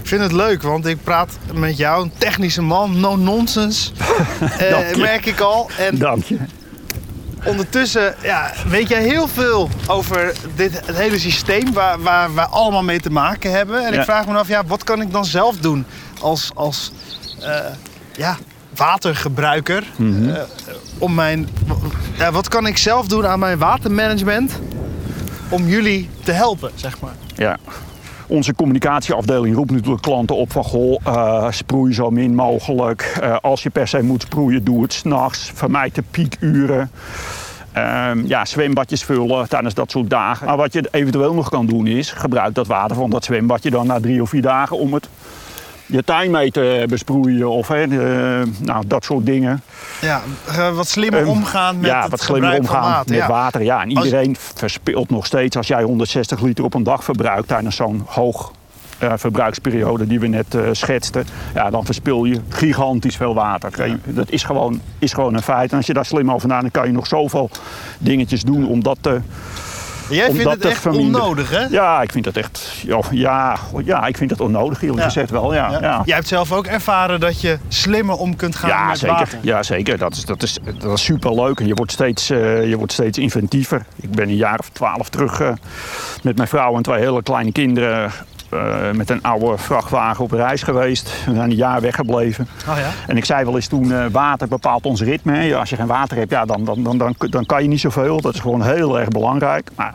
Ik 0.00 0.08
vind 0.08 0.22
het 0.22 0.32
leuk, 0.32 0.62
want 0.62 0.86
ik 0.86 1.02
praat 1.04 1.38
met 1.54 1.76
jou, 1.76 2.02
een 2.02 2.12
technische 2.18 2.62
man, 2.62 3.00
no 3.00 3.16
nonsense, 3.16 3.92
uh, 4.60 4.96
merk 4.96 5.26
ik 5.26 5.40
al. 5.40 5.70
En 5.78 5.98
Dank 5.98 6.24
je. 6.24 6.38
Ondertussen 7.44 8.14
ja, 8.22 8.52
weet 8.68 8.88
jij 8.88 9.02
heel 9.02 9.28
veel 9.28 9.68
over 9.86 10.34
dit, 10.54 10.86
het 10.86 10.96
hele 10.96 11.18
systeem 11.18 11.72
waar, 11.72 12.02
waar 12.02 12.34
we 12.34 12.40
allemaal 12.40 12.82
mee 12.82 13.00
te 13.00 13.10
maken 13.10 13.50
hebben. 13.50 13.86
En 13.86 13.92
ja. 13.92 13.98
ik 13.98 14.04
vraag 14.04 14.26
me 14.26 14.38
af, 14.38 14.48
ja, 14.48 14.64
wat 14.66 14.84
kan 14.84 15.00
ik 15.00 15.12
dan 15.12 15.24
zelf 15.24 15.56
doen 15.56 15.84
als, 16.20 16.50
als 16.54 16.92
uh, 17.40 17.58
ja, 18.12 18.36
watergebruiker? 18.76 19.84
Mm 19.96 20.14
-hmm. 20.14 20.28
uh, 20.28 20.42
om 20.98 21.14
mijn, 21.14 21.48
ja, 22.16 22.32
wat 22.32 22.48
kan 22.48 22.66
ik 22.66 22.78
zelf 22.78 23.06
doen 23.06 23.26
aan 23.26 23.38
mijn 23.38 23.58
watermanagement 23.58 24.52
om 25.48 25.66
jullie 25.66 26.08
te 26.22 26.32
helpen, 26.32 26.70
zeg 26.74 27.00
maar? 27.00 27.14
Ja. 27.34 27.58
Onze 28.32 28.54
communicatieafdeling 28.54 29.54
roept 29.54 29.70
natuurlijk 29.70 30.02
klanten 30.02 30.36
op 30.36 30.52
van 30.52 30.64
goh, 30.64 31.00
uh, 31.06 31.50
sproei 31.50 31.92
zo 31.92 32.10
min 32.10 32.34
mogelijk. 32.34 33.18
Uh, 33.22 33.36
als 33.40 33.62
je 33.62 33.70
per 33.70 33.88
se 33.88 34.02
moet 34.02 34.22
sproeien, 34.22 34.64
doe 34.64 34.82
het 34.82 34.92
s'nachts. 34.92 35.50
Vermijd 35.54 35.94
de 35.94 36.02
piekuren. 36.10 36.90
Um, 37.76 38.26
ja, 38.26 38.44
zwembadjes 38.44 39.04
vullen 39.04 39.48
tijdens 39.48 39.74
dat 39.74 39.90
soort 39.90 40.10
dagen. 40.10 40.46
Maar 40.46 40.56
wat 40.56 40.72
je 40.72 40.88
eventueel 40.90 41.34
nog 41.34 41.48
kan 41.48 41.66
doen 41.66 41.86
is, 41.86 42.10
gebruik 42.10 42.54
dat 42.54 42.66
water 42.66 42.96
van 42.96 43.10
dat 43.10 43.24
zwembadje 43.24 43.70
dan 43.70 43.86
na 43.86 44.00
drie 44.00 44.22
of 44.22 44.28
vier 44.28 44.42
dagen 44.42 44.78
om 44.78 44.94
het 44.94 45.08
je 45.86 46.04
tuin 46.04 46.30
mee 46.30 46.50
te 46.50 46.84
besproeien 46.88 47.50
of 47.50 47.68
hè, 47.68 47.88
de, 47.88 48.42
nou, 48.58 48.84
dat 48.86 49.04
soort 49.04 49.26
dingen. 49.26 49.62
Ja, 50.00 50.20
wat 50.74 50.88
slimmer 50.88 51.20
um, 51.20 51.28
omgaan 51.28 51.80
met 51.80 51.90
ja, 51.90 52.08
wat 52.08 52.20
slimmer 52.20 52.58
omgaan 52.58 52.82
water. 52.82 53.10
met 53.10 53.18
ja. 53.18 53.28
water. 53.28 53.62
Ja, 53.62 53.82
en 53.82 53.90
iedereen 53.90 54.28
als... 54.28 54.52
verspilt 54.54 55.10
nog 55.10 55.26
steeds 55.26 55.56
als 55.56 55.66
jij 55.66 55.82
160 55.82 56.40
liter 56.40 56.64
op 56.64 56.74
een 56.74 56.82
dag 56.82 57.04
verbruikt 57.04 57.48
tijdens 57.48 57.76
zo'n 57.76 58.02
hoog 58.06 58.52
uh, 59.02 59.12
verbruiksperiode 59.16 60.06
die 60.06 60.20
we 60.20 60.26
net 60.26 60.54
uh, 60.54 60.68
schetsten, 60.72 61.26
ja, 61.54 61.70
dan 61.70 61.84
verspil 61.84 62.24
je 62.24 62.40
gigantisch 62.48 63.16
veel 63.16 63.34
water. 63.34 63.88
Ja. 63.88 63.96
Dat 64.04 64.30
is 64.30 64.42
gewoon, 64.42 64.80
is 64.98 65.12
gewoon 65.12 65.34
een 65.34 65.42
feit. 65.42 65.70
En 65.70 65.76
als 65.76 65.86
je 65.86 65.92
daar 65.92 66.04
slim 66.04 66.30
over 66.30 66.48
nadenkt, 66.48 66.74
dan 66.74 66.82
kan 66.82 66.92
je 66.92 66.96
nog 66.96 67.06
zoveel 67.06 67.50
dingetjes 67.98 68.42
doen 68.42 68.66
om 68.66 68.82
dat 68.82 68.98
te. 69.00 69.20
Jij 70.08 70.30
vindt 70.30 70.50
het 70.50 70.64
echt 70.64 70.86
onnodig, 70.86 71.50
hè? 71.50 71.66
Ja, 71.70 72.02
ik 72.02 72.12
vind 72.12 72.24
dat 72.24 72.36
echt. 72.36 72.82
Ja, 73.10 73.56
ja 73.84 74.06
ik 74.06 74.16
vind 74.16 74.30
dat 74.30 74.40
onnodig, 74.40 74.82
eerlijk 74.82 74.98
ja. 74.98 75.04
gezegd 75.04 75.30
wel. 75.30 75.54
Ja, 75.54 75.70
ja. 75.70 75.80
ja, 75.80 76.02
Jij 76.04 76.14
hebt 76.14 76.28
zelf 76.28 76.52
ook 76.52 76.66
ervaren 76.66 77.20
dat 77.20 77.40
je 77.40 77.58
slimmer 77.68 78.16
om 78.16 78.36
kunt 78.36 78.56
gaan 78.56 78.70
ja, 78.70 78.86
met 78.86 78.98
zeker. 78.98 79.16
water. 79.16 79.38
Ja, 79.42 79.62
zeker. 79.62 79.98
Dat 79.98 80.12
is, 80.12 80.24
dat 80.24 80.42
is, 80.42 80.58
dat 80.78 80.92
is 80.98 81.04
superleuk. 81.04 81.60
En 81.60 81.66
je 81.66 81.74
wordt, 81.74 81.92
steeds, 81.92 82.30
uh, 82.30 82.68
je 82.68 82.76
wordt 82.76 82.92
steeds 82.92 83.18
inventiever. 83.18 83.84
Ik 83.96 84.10
ben 84.10 84.28
een 84.28 84.36
jaar 84.36 84.58
of 84.58 84.68
twaalf 84.68 85.08
terug 85.08 85.40
uh, 85.40 85.52
met 86.22 86.36
mijn 86.36 86.48
vrouw 86.48 86.76
en 86.76 86.82
twee 86.82 86.98
hele 86.98 87.22
kleine 87.22 87.52
kinderen 87.52 88.12
uh, 88.54 88.90
met 88.90 89.10
een 89.10 89.22
oude 89.22 89.58
vrachtwagen 89.58 90.24
op 90.24 90.32
reis 90.32 90.62
geweest. 90.62 91.24
We 91.26 91.34
zijn 91.34 91.50
een 91.50 91.56
jaar 91.56 91.80
weggebleven. 91.80 92.48
Oh 92.68 92.76
ja? 92.76 92.90
En 93.06 93.16
ik 93.16 93.24
zei 93.24 93.44
wel 93.44 93.54
eens 93.54 93.66
toen, 93.66 93.84
uh, 93.84 94.04
water 94.10 94.48
bepaalt 94.48 94.86
ons 94.86 95.02
ritme. 95.02 95.36
Hè. 95.36 95.56
Als 95.56 95.70
je 95.70 95.76
geen 95.76 95.86
water 95.86 96.16
hebt, 96.16 96.30
ja, 96.30 96.44
dan, 96.44 96.64
dan, 96.64 96.82
dan, 96.82 96.98
dan, 96.98 97.14
dan 97.18 97.46
kan 97.46 97.62
je 97.62 97.68
niet 97.68 97.80
zoveel. 97.80 98.20
Dat 98.20 98.34
is 98.34 98.40
gewoon 98.40 98.62
heel 98.62 98.98
erg 98.98 99.08
belangrijk. 99.08 99.70
Maar 99.76 99.94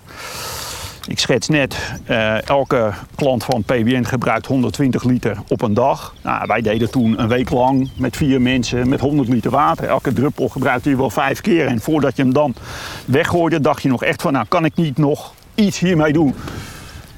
ik 1.08 1.20
schets 1.20 1.48
net, 1.48 1.78
uh, 2.10 2.50
elke 2.50 2.92
klant 3.16 3.44
van 3.44 3.64
PWN 3.64 4.04
gebruikt 4.04 4.46
120 4.46 5.04
liter 5.04 5.38
op 5.48 5.62
een 5.62 5.74
dag. 5.74 6.14
Nou, 6.22 6.48
wij 6.48 6.62
deden 6.62 6.92
toen 6.92 7.22
een 7.22 7.28
week 7.28 7.50
lang 7.50 7.90
met 7.96 8.18
vier 8.18 8.42
mensen 8.42 8.90
met 8.90 9.00
100 9.00 9.30
liter 9.30 9.52
water. 9.52 9.88
Elke 9.88 10.14
druppel 10.14 10.50
gebruikte 10.50 10.90
je 10.90 10.98
wel 10.98 11.10
vijf 11.10 11.42
keer. 11.42 11.68
En 11.68 11.82
voordat 11.82 12.16
je 12.16 12.22
hem 12.22 12.34
dan 12.34 12.56
weggooide, 13.06 13.62
dacht 13.62 13.82
je 13.82 13.90
nog 13.90 14.04
echt 14.04 14.22
van, 14.22 14.34
nou 14.34 14.46
kan 14.48 14.66
ik 14.66 14.76
niet 14.76 14.98
nog 14.98 15.34
iets 15.56 15.80
hiermee 15.80 16.14
doen. 16.14 16.36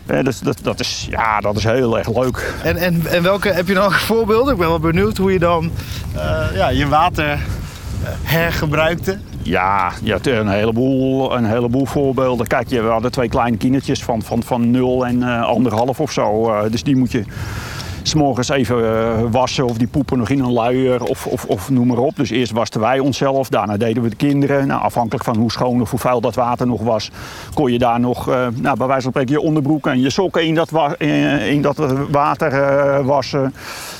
Eh, 0.09 0.23
dus 0.23 0.39
dat, 0.39 0.57
dat, 0.61 0.79
is, 0.79 1.07
ja, 1.09 1.39
dat 1.39 1.55
is 1.55 1.63
heel 1.63 1.97
erg 1.97 2.15
leuk. 2.15 2.53
En, 2.63 2.77
en, 2.77 3.01
en 3.05 3.23
welke, 3.23 3.49
heb 3.49 3.67
je 3.67 3.73
nog 3.73 3.99
voorbeelden? 3.99 4.53
Ik 4.53 4.59
ben 4.59 4.67
wel 4.67 4.79
benieuwd 4.79 5.17
hoe 5.17 5.33
je 5.33 5.39
dan 5.39 5.71
uh, 6.15 6.45
ja, 6.53 6.69
je 6.69 6.87
water 6.87 7.33
uh, 7.33 7.39
hergebruikte. 8.23 9.17
Ja, 9.41 9.91
je 10.03 10.11
hebt 10.11 10.27
een 10.27 10.47
heleboel, 10.47 11.35
een 11.35 11.45
heleboel 11.45 11.85
voorbeelden. 11.85 12.47
Kijk, 12.47 12.69
we 12.69 12.77
hadden 12.79 13.11
twee 13.11 13.29
kleine 13.29 13.57
kindertjes 13.57 14.03
van, 14.03 14.21
van, 14.21 14.43
van 14.43 14.71
0 14.71 15.05
en 15.05 15.17
uh, 15.17 15.43
anderhalf 15.43 15.99
of 15.99 16.11
zo. 16.11 16.49
Uh, 16.49 16.61
dus 16.71 16.83
die 16.83 16.95
moet 16.95 17.11
je 17.11 17.23
s'morgens 18.09 18.49
even 18.49 18.77
uh, 18.79 19.31
wassen 19.31 19.65
of 19.65 19.77
die 19.77 19.87
poepen 19.87 20.17
nog 20.17 20.29
in 20.29 20.39
een 20.39 20.51
luier 20.51 21.03
of, 21.03 21.25
of, 21.25 21.45
of 21.45 21.69
noem 21.69 21.87
maar 21.87 21.97
op. 21.97 22.15
Dus 22.15 22.29
eerst 22.29 22.51
wasten 22.51 22.79
wij 22.79 22.99
onszelf, 22.99 23.49
daarna 23.49 23.77
deden 23.77 24.03
we 24.03 24.09
de 24.09 24.15
kinderen. 24.15 24.67
Nou, 24.67 24.81
afhankelijk 24.81 25.23
van 25.23 25.37
hoe 25.37 25.51
schoon 25.51 25.81
of 25.81 25.89
hoe 25.89 25.99
vuil 25.99 26.21
dat 26.21 26.35
water 26.35 26.67
nog 26.67 26.81
was, 26.81 27.11
kon 27.53 27.71
je 27.71 27.79
daar 27.79 27.99
nog 27.99 28.29
uh, 28.29 28.47
nou, 28.55 28.77
bij 28.77 28.87
wijze 28.87 29.01
van 29.01 29.11
spreken 29.11 29.33
je 29.33 29.41
onderbroek 29.41 29.87
en 29.87 30.01
je 30.01 30.09
sokken 30.09 30.45
in 30.45 30.55
dat, 30.55 30.69
wa 30.69 30.95
in, 30.97 31.39
in 31.39 31.61
dat 31.61 31.77
water 32.09 32.53
uh, 32.53 33.05
wassen. 33.05 33.53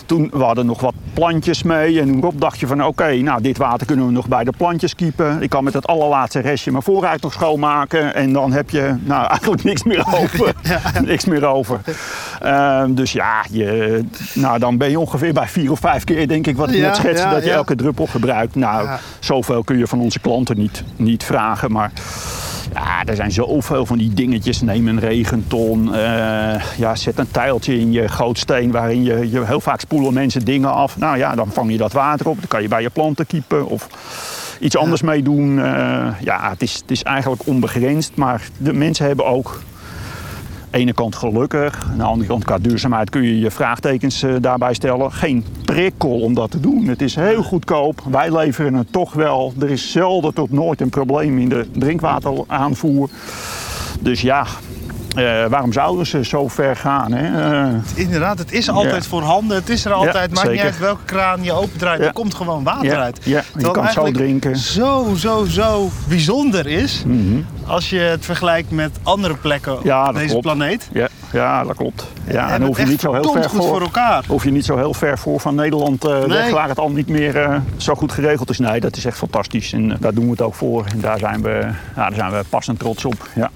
Toen 0.06 0.30
we 0.34 0.44
hadden 0.44 0.66
nog 0.66 0.82
wat 0.82 0.94
plantjes 1.14 1.64
mee 1.64 2.00
en 2.00 2.20
toen 2.20 2.32
dacht 2.36 2.60
je 2.60 2.68
van 2.68 2.80
oké, 2.80 2.88
okay, 2.90 3.20
nou 3.20 3.42
dit 3.42 3.58
water 3.58 3.88
kunnen 3.88 4.06
we 4.06 4.12
nog 4.12 4.28
bij 4.28 4.44
de 4.44 4.54
plantjes 4.58 4.96
kiepen. 4.96 5.42
Ik 5.42 5.50
kan 5.50 5.64
met 5.64 5.74
het 5.74 5.88
allerlaatste 5.88 6.40
restje 6.40 6.72
mijn 6.72 6.84
voorruit 6.84 7.22
nog 7.22 7.34
schoonmaken 7.34 8.16
en 8.16 8.34
dan 8.34 8.52
heb 8.52 8.70
je 8.70 8.96
nou 9.00 9.28
eigenlijk 9.34 9.64
niks 9.64 9.84
meer 9.84 10.06
over. 10.22 10.54
ja. 10.64 11.02
niks 11.02 11.26
meer 11.26 11.46
over. 11.46 11.80
Dus 12.90 13.12
ja, 13.12 13.46
je, 13.52 14.04
nou, 14.34 14.60
dan 14.60 14.78
ben 14.78 14.90
je 14.90 15.00
ongeveer 15.00 15.34
bij 15.34 15.48
vier 15.48 15.72
of 15.72 15.80
vijf 15.80 16.04
keer, 16.04 16.28
denk 16.28 16.48
ik, 16.48 16.58
wat 16.58 16.70
ik 16.70 16.76
ja, 16.76 16.82
net 16.82 16.96
schetste, 16.96 17.28
ja, 17.28 17.34
dat 17.34 17.44
je 17.44 17.52
elke 17.52 17.76
druppel 17.76 18.06
gebruikt. 18.06 18.56
Nou, 18.56 18.90
zoveel 19.20 19.64
kun 19.64 19.78
je 19.78 19.88
van 19.88 20.00
onze 20.00 20.20
klanten 20.20 20.58
niet, 20.58 20.84
niet 20.96 21.24
vragen. 21.24 21.72
Maar 21.72 21.92
ja, 22.74 23.04
er 23.06 23.16
zijn 23.16 23.32
zoveel 23.32 23.86
van 23.86 23.98
die 23.98 24.14
dingetjes. 24.14 24.62
Neem 24.62 24.88
een 24.88 25.00
regenton. 25.00 25.88
Uh, 25.88 25.96
ja, 26.78 26.96
zet 26.96 27.20
een 27.20 27.32
tijltje 27.32 27.80
in 27.80 27.92
je 27.92 28.08
gootsteen 28.08 28.72
waarin 28.72 29.04
je, 29.04 29.30
je 29.30 29.46
heel 29.46 29.62
vaak 29.62 29.80
spoelen 29.80 30.14
mensen 30.14 30.46
dingen 30.46 30.74
af. 30.74 30.98
Nou 30.98 31.18
ja, 31.18 31.36
dan 31.36 31.52
vang 31.52 31.72
je 31.72 31.78
dat 31.78 31.94
water 31.94 32.28
op. 32.28 32.38
Dan 32.38 32.48
kan 32.48 32.62
je 32.62 32.68
bij 32.68 32.82
je 32.82 32.90
planten 32.90 33.28
kiepen 33.28 33.68
of 33.68 33.88
iets 34.60 34.78
anders 34.78 35.02
mee 35.02 35.24
doen. 35.24 35.58
Uh, 35.58 36.08
ja, 36.20 36.50
het 36.50 36.62
is, 36.62 36.74
het 36.74 36.92
is 36.92 37.04
eigenlijk 37.04 37.42
onbegrensd. 37.46 38.16
Maar 38.16 38.42
de 38.58 38.74
mensen 38.74 39.06
hebben 39.06 39.26
ook 39.26 39.62
ene 40.72 40.94
kant 40.94 41.16
gelukkig. 41.16 41.88
Aan 41.92 41.98
de 41.98 42.04
andere 42.04 42.30
kant 42.30 42.44
qua 42.44 42.58
duurzaamheid 42.58 43.10
kun 43.10 43.24
je 43.24 43.40
je 43.40 43.52
vraagtekens 43.52 44.24
uh, 44.24 44.36
daarbij 44.42 44.74
stellen. 44.74 45.12
Geen 45.12 45.46
prikkel 45.66 46.20
om 46.20 46.34
dat 46.34 46.52
te 46.52 46.60
doen. 46.60 46.88
Het 46.88 47.02
is 47.02 47.16
heel 47.16 47.44
goedkoop. 47.44 48.02
Wij 48.10 48.32
leveren 48.38 48.74
het 48.74 48.92
toch 48.92 49.14
wel. 49.14 49.54
Er 49.60 49.70
is 49.70 49.92
zelden 49.92 50.34
tot 50.34 50.52
nooit 50.52 50.82
een 50.82 50.90
probleem 50.90 51.40
in 51.40 51.50
de 51.50 51.68
drinkwateraanvoer. 51.72 53.10
Dus 54.00 54.22
ja, 54.22 54.46
uh, 55.18 55.46
waarom 55.46 55.74
zouden 55.74 56.06
ze 56.08 56.26
zo 56.26 56.48
ver 56.48 56.76
gaan? 56.76 57.12
Hè? 57.12 57.62
Uh, 57.64 57.76
Inderdaad, 57.96 58.38
het 58.38 58.52
is 58.52 58.70
altijd 58.70 59.04
ja. 59.04 59.10
voorhanden. 59.10 59.58
Het 59.58 59.70
is 59.70 59.86
er 59.86 59.92
altijd. 59.92 60.30
Ja, 60.30 60.34
Maakt 60.36 60.40
zeker. 60.40 60.52
niet 60.52 60.62
uit 60.62 60.80
welke 60.80 61.04
kraan 61.06 61.44
je 61.44 61.54
opendraait. 61.54 62.00
Ja. 62.00 62.06
Er 62.06 62.14
komt 62.14 62.34
gewoon 62.34 62.64
water 62.64 62.98
uit. 62.98 63.20
Ja, 63.24 63.44
je 63.58 63.72
kan 63.72 63.84
het 63.84 63.94
zo 63.94 64.12
drinken. 64.12 64.58
Zo, 64.58 65.14
zo, 65.18 65.46
zo 65.46 65.90
bijzonder 66.08 66.68
is. 66.68 67.04
Mm 67.06 67.28
-hmm. 67.28 67.46
Als 67.68 67.90
je 67.90 68.00
het 68.00 68.26
vergelijkt 68.26 68.72
met 68.72 68.92
andere 69.04 69.36
plekken 69.36 69.78
op 69.78 70.14
deze 70.14 70.28
klopt. 70.28 70.42
planeet. 70.42 70.90
Ja. 70.94 71.08
ja, 71.32 71.64
dat 71.64 71.76
klopt. 71.76 72.08
Ja, 72.28 72.48
en 72.48 72.54
en 72.54 72.62
hoef 72.68 72.78
je 72.78 72.86
niet 72.86 73.02
zo 73.02 73.14
heel 73.14 73.32
ver 73.32 73.50
voor 73.50 73.64
voor, 73.64 73.82
elkaar. 73.82 74.24
hoef 74.28 74.44
je 74.44 74.52
niet 74.52 74.66
zo 74.66 74.78
heel 74.78 74.94
ver 74.94 75.18
voor 75.18 75.40
van 75.40 75.56
Nederland 75.56 76.06
eh, 76.06 76.20
weg, 76.20 76.28
Nee. 76.28 76.54
waar 76.54 76.70
het 76.70 76.80
al 76.80 76.90
niet 76.90 77.08
meer 77.08 77.38
eh, 77.38 77.56
zo 77.78 77.96
goed 77.96 78.12
geregeld 78.12 78.50
is. 78.50 78.60
Nee, 78.60 78.80
dat 78.80 78.98
is 78.98 79.06
echt 79.06 79.18
fantastisch. 79.18 79.74
En 79.74 79.92
eh, 79.92 79.98
daar 80.00 80.14
doen 80.14 80.24
we 80.26 80.32
het 80.32 80.42
ook 80.42 80.56
voor. 80.56 80.86
En 80.92 81.00
daar 81.00 81.18
zijn 81.20 81.42
we, 81.42 81.50
ja, 81.96 82.10
daar 82.10 82.14
zijn 82.14 82.32
we 82.32 82.42
passend 82.50 82.80
trots 82.80 83.06
op. 83.06 83.28
Ja. 83.36 83.52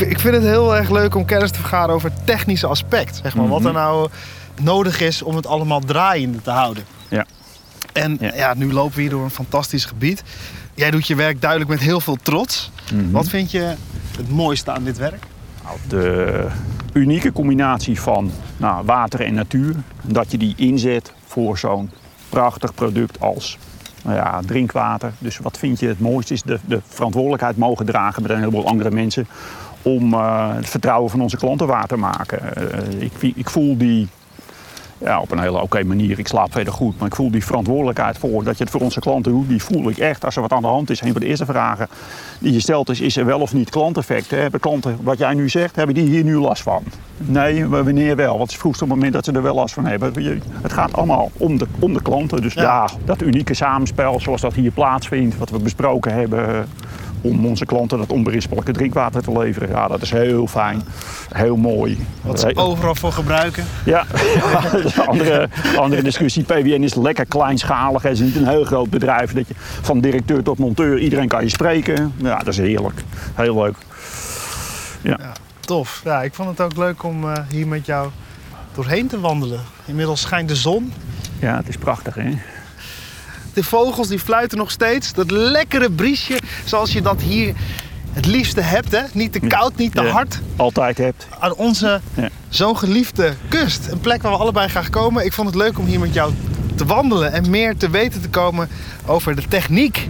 Ik 0.00 0.18
vind- 0.20 0.34
het 0.34 0.42
heel 0.44 0.76
erg 0.76 0.90
leuk 0.90 1.14
om 1.14 1.24
kennis 1.24 1.50
te 1.50 1.58
vergaren 1.58 1.94
over 1.94 2.10
het 2.10 2.26
technische 2.26 2.66
aspect. 2.66 3.20
Zeg 3.22 3.34
maar, 3.34 3.48
Wat 3.48 3.58
Mhm. 3.58 3.68
er 3.68 3.72
nou 3.74 4.08
nodig 4.60 5.00
is 5.00 5.22
om 5.22 5.36
het 5.36 5.46
allemaal 5.46 5.80
draaiende 5.80 6.42
te 6.42 6.50
houden. 6.50 6.84
Ja. 7.08 7.24
En 7.92 8.16
Ja. 8.20 8.34
ja. 8.34 8.54
nu 8.54 8.72
lopen 8.72 8.94
we 8.94 9.00
hier 9.00 9.10
door 9.10 9.24
een 9.24 9.30
fantastisch 9.30 9.84
gebied. 9.84 10.22
Jij 10.74 10.90
doet 10.90 11.06
je 11.06 11.14
werk 11.14 11.40
duidelijk 11.40 11.70
met 11.70 11.80
heel 11.80 12.00
veel 12.00 12.16
trots. 12.22 12.70
Mhm. 12.92 13.10
Wat 13.10 13.28
vind 13.28 13.50
je 13.50 13.74
het 14.16 14.30
mooiste 14.30 14.70
aan 14.72 14.84
dit 14.84 14.98
werk? 14.98 15.24
Nou, 15.64 15.76
de 15.88 16.46
unieke 16.92 17.32
combinatie 17.32 18.00
van 18.00 18.30
nou, 18.56 18.84
water 18.84 19.20
en 19.20 19.34
natuur. 19.34 19.74
Dat 20.02 20.30
je 20.30 20.38
die 20.38 20.54
inzet 20.56 21.12
voor 21.26 21.58
zo'n 21.58 21.90
prachtig 22.28 22.74
product 22.74 23.20
als 23.20 23.58
nou 24.04 24.16
ja, 24.16 24.40
drinkwater. 24.46 25.12
Dus 25.18 25.38
wat 25.38 25.58
vind 25.58 25.80
je 25.80 25.86
het 25.88 26.00
mooiste 26.00 26.32
is 26.34 26.42
de, 26.42 26.58
de 26.64 26.80
verantwoordelijkheid 26.88 27.56
mogen 27.56 27.86
dragen 27.86 28.22
met 28.22 28.30
een 28.30 28.38
heleboel 28.38 28.66
andere 28.66 28.90
mensen. 28.90 29.26
Om 29.82 30.14
eh, 30.14 30.54
het 30.54 30.68
vertrouwen 30.68 31.10
van 31.10 31.20
onze 31.20 31.36
klanten 31.36 31.66
waar 31.66 31.86
te 31.86 31.96
maken. 31.96 32.56
Eh, 32.56 33.00
ik, 33.00 33.12
ik 33.36 33.50
voel 33.50 33.76
die 33.76 34.08
ja, 35.04 35.20
op 35.20 35.30
een 35.30 35.38
hele 35.38 35.62
oké 35.62 35.84
manier. 35.84 36.18
Ik 36.18 36.26
slaap 36.26 36.52
verder 36.52 36.72
goed. 36.72 36.98
Maar 36.98 37.08
ik 37.08 37.14
voel 37.14 37.30
die 37.30 37.44
verantwoordelijkheid 37.44 38.18
voor 38.18 38.44
dat 38.44 38.56
je 38.58 38.62
het 38.64 38.72
voor 38.72 38.80
onze 38.80 39.00
klanten 39.00 39.32
doet. 39.32 39.48
Die 39.48 39.62
voel 39.62 39.88
ik 39.88 39.98
echt 39.98 40.24
als 40.24 40.36
er 40.36 40.42
wat 40.42 40.52
aan 40.52 40.62
de 40.62 40.68
hand 40.68 40.90
is. 40.90 41.00
Een 41.00 41.12
van 41.12 41.20
de 41.20 41.26
eerste 41.26 41.44
vragen 41.44 41.88
die 42.38 42.52
je 42.52 42.60
stelt 42.60 42.90
is, 42.90 43.00
is 43.00 43.16
er 43.16 43.24
wel 43.24 43.40
of 43.40 43.54
niet 43.54 43.70
klanteffect? 43.70 44.30
Hebben 44.30 44.60
klanten, 44.60 44.98
wat 45.02 45.18
jij 45.18 45.34
nu 45.34 45.48
zegt, 45.48 45.76
hebben 45.76 45.94
die 45.94 46.08
hier 46.08 46.24
nu 46.24 46.36
last 46.36 46.62
van? 46.62 46.82
Nee, 47.16 47.64
maar 47.66 47.84
wanneer 47.84 48.16
wel? 48.16 48.38
Wat 48.38 48.46
is 48.46 48.52
het 48.52 48.60
vroegste 48.60 48.86
moment 48.86 49.12
dat 49.12 49.24
ze 49.24 49.32
er 49.32 49.42
wel 49.42 49.54
last 49.54 49.74
van 49.74 49.86
hebben? 49.86 50.12
Het 50.62 50.72
gaat 50.72 50.92
allemaal 50.92 51.30
om 51.36 51.58
de, 51.58 51.66
om 51.78 51.92
de 51.92 52.02
klanten. 52.02 52.42
Dus 52.42 52.54
Ja. 52.54 52.62
ja. 52.62 52.88
dat 53.04 53.22
unieke 53.22 53.54
samenspel 53.54 54.20
zoals 54.20 54.40
dat 54.40 54.54
hier 54.54 54.70
plaatsvindt. 54.70 55.38
Wat 55.38 55.50
we 55.50 55.58
besproken 55.58 56.14
hebben 56.14 56.68
om 57.22 57.46
onze 57.46 57.64
klanten 57.64 57.98
dat 57.98 58.12
onberispelijke 58.12 58.72
drinkwater 58.72 59.22
te 59.22 59.38
leveren. 59.38 59.68
Ja, 59.68 59.88
dat 59.88 60.02
is 60.02 60.10
heel 60.10 60.46
fijn. 60.46 60.82
Heel 61.32 61.56
mooi. 61.56 62.06
Wat 62.22 62.40
ze 62.40 62.56
overal 62.56 62.94
voor 62.94 63.12
gebruiken. 63.12 63.64
Ja, 63.84 64.04
andere, 65.06 65.48
andere 65.76 66.02
discussie. 66.02 66.42
PWN 66.42 66.82
is 66.82 66.94
lekker 66.94 67.26
kleinschalig. 67.26 68.02
Het 68.02 68.12
is 68.12 68.20
niet 68.20 68.36
een 68.36 68.48
heel 68.48 68.64
groot 68.64 68.90
bedrijf. 68.90 69.32
Dat 69.32 69.48
je 69.48 69.54
van 69.80 70.00
directeur 70.00 70.42
tot 70.42 70.58
monteur, 70.58 70.98
iedereen 70.98 71.28
kan 71.28 71.42
je 71.42 71.48
spreken. 71.48 72.12
Ja, 72.16 72.38
dat 72.38 72.46
is 72.46 72.58
heerlijk. 72.58 73.02
Heel 73.34 73.62
leuk. 73.62 73.76
Ja. 75.02 75.16
Ja, 75.20 75.32
tof. 75.60 76.00
Ja, 76.04 76.22
ik 76.22 76.34
vond 76.34 76.48
het 76.48 76.60
ook 76.60 76.76
leuk 76.76 77.02
om 77.02 77.24
eh, 77.24 77.42
hier 77.48 77.66
met 77.66 77.86
jou 77.86 78.10
doorheen 78.74 79.06
te 79.06 79.20
wandelen. 79.20 79.60
Inmiddels 79.84 80.20
schijnt 80.20 80.48
de 80.48 80.56
zon. 80.56 80.92
ja, 81.38 81.56
het 81.56 81.68
is 81.68 81.76
prachtig 81.76 82.14
hè. 82.14 82.38
De 83.52 83.64
vogels 83.64 84.08
die 84.08 84.18
fluiten 84.18 84.58
nog 84.58 84.70
steeds. 84.70 85.12
Dat 85.12 85.30
lekkere 85.30 85.90
briesje 85.90 86.38
zoals 86.64 86.92
je 86.92 87.02
dat 87.02 87.20
hier 87.20 87.54
het 88.12 88.26
liefste 88.26 88.60
hebt. 88.60 88.92
Hè? 88.92 89.00
Niet 89.12 89.32
te 89.32 89.40
koud, 89.40 89.76
niet 89.76 89.94
te 89.94 90.02
Ja. 90.02 90.10
hard. 90.10 90.40
Altijd 90.56 90.98
hebt. 90.98 91.26
Aan 91.38 91.54
onze 91.54 92.00
Ja. 92.14 92.28
zo 92.48 92.74
geliefde 92.74 93.34
kust. 93.48 93.86
Een 93.90 94.00
plek 94.00 94.22
waar 94.22 94.32
we 94.32 94.38
allebei 94.38 94.68
graag 94.68 94.90
komen. 94.90 95.24
Ik 95.24 95.32
vond 95.32 95.46
het 95.48 95.56
leuk 95.56 95.78
om 95.78 95.84
hier 95.86 96.00
met 96.00 96.14
jou 96.14 96.32
te 96.76 96.84
wandelen. 96.84 97.32
En 97.32 97.50
meer 97.50 97.76
te 97.76 97.90
weten 97.90 98.20
te 98.22 98.28
komen 98.28 98.68
over 99.06 99.36
de 99.36 99.42
techniek 99.48 100.08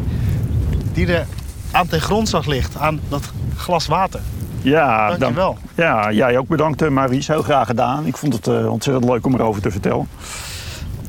die 0.93 1.07
er 1.07 1.27
aan 1.71 1.87
ten 1.87 2.01
grondslag 2.01 2.47
ligt. 2.47 2.77
Aan 2.79 3.01
dat 3.09 3.23
glas 3.57 3.87
water. 3.87 4.21
Ja, 4.63 5.09
Dankjewel. 5.17 5.59
ja, 5.75 6.13
jij 6.13 6.39
ook 6.39 6.49
bedankt 6.49 6.83
eh, 6.83 6.89
Maries. 6.89 7.27
Heel 7.29 7.43
graag 7.43 7.67
gedaan. 7.67 8.07
Ik 8.07 8.17
vond 8.17 8.33
het 8.35 8.47
eh, 8.47 8.71
ontzettend 8.73 9.05
leuk 9.11 9.27
om 9.27 9.35
erover 9.35 9.63
te 9.63 9.71
vertellen. 9.71 10.09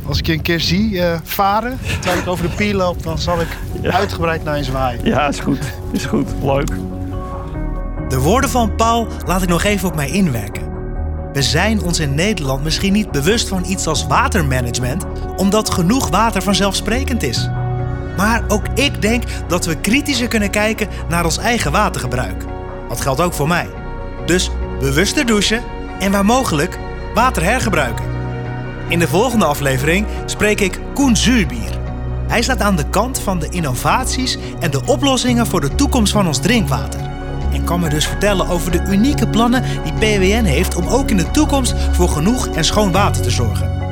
Als 0.07 0.17
ik 0.17 0.25
je 0.25 0.33
een 0.33 0.41
keer 0.41 0.59
zie 0.59 1.01
eh, 1.01 1.19
varen, 1.23 1.79
terwijl 1.99 2.21
ik 2.21 2.27
over 2.27 2.49
de 2.49 2.55
pier 2.55 2.75
loop, 2.75 3.03
dan 3.03 3.17
zal 3.19 3.41
ik 3.41 3.47
Ja. 3.81 3.91
uitgebreid 3.91 4.43
naar 4.43 4.57
je 4.57 4.63
zwaaien. 4.63 5.05
Ja, 5.05 5.27
is 5.27 5.39
goed. 5.39 5.59
Is 5.91 6.05
goed. 6.05 6.29
Leuk. 6.43 6.69
De 8.09 8.19
woorden 8.19 8.49
van 8.49 8.75
Paul 8.75 9.07
laat 9.25 9.41
ik 9.41 9.49
nog 9.49 9.63
even 9.63 9.87
op 9.87 9.95
mij 9.95 10.09
inwerken. 10.09 10.61
We 11.33 11.41
zijn 11.41 11.81
ons 11.81 11.99
in 11.99 12.15
Nederland 12.15 12.63
misschien 12.63 12.93
niet 12.93 13.11
bewust 13.11 13.47
van 13.47 13.63
iets 13.65 13.87
als 13.87 14.07
watermanagement, 14.07 15.05
omdat 15.35 15.69
genoeg 15.69 16.09
water 16.09 16.41
vanzelfsprekend 16.41 17.23
is. 17.23 17.49
Maar 18.17 18.43
ook 18.47 18.67
ik 18.73 19.01
denk 19.01 19.23
dat 19.47 19.65
we 19.65 19.75
kritischer 19.77 20.27
kunnen 20.27 20.49
kijken 20.49 20.87
naar 21.09 21.25
ons 21.25 21.37
eigen 21.37 21.71
watergebruik. 21.71 22.43
Dat 22.89 23.01
geldt 23.01 23.21
ook 23.21 23.33
voor 23.33 23.47
mij. 23.47 23.67
Dus 24.25 24.49
bewuster 24.79 25.25
douchen 25.25 25.61
en 25.99 26.11
waar 26.11 26.25
mogelijk 26.25 26.79
water 27.13 27.43
hergebruiken. 27.43 28.05
In 28.87 28.99
de 28.99 29.07
volgende 29.07 29.45
aflevering 29.45 30.07
spreek 30.25 30.59
ik 30.59 30.79
Koen 30.93 31.15
Zuurbier. 31.15 31.79
Hij 32.27 32.41
staat 32.41 32.61
aan 32.61 32.75
de 32.75 32.89
kant 32.89 33.19
van 33.19 33.39
de 33.39 33.47
innovaties 33.49 34.37
en 34.59 34.71
de 34.71 34.81
oplossingen 34.85 35.47
voor 35.47 35.61
de 35.61 35.75
toekomst 35.75 36.11
van 36.11 36.27
ons 36.27 36.39
drinkwater. 36.39 36.99
En 37.53 37.63
kan 37.63 37.79
me 37.79 37.89
dus 37.89 38.07
vertellen 38.07 38.47
over 38.47 38.71
de 38.71 38.83
unieke 38.87 39.27
plannen 39.27 39.63
die 39.83 39.93
PWN 39.93 40.43
heeft 40.43 40.75
om 40.75 40.87
ook 40.87 41.09
in 41.09 41.17
de 41.17 41.31
toekomst 41.31 41.75
voor 41.91 42.09
genoeg 42.09 42.47
en 42.47 42.65
schoon 42.65 42.91
water 42.91 43.21
te 43.21 43.31
zorgen. 43.31 43.82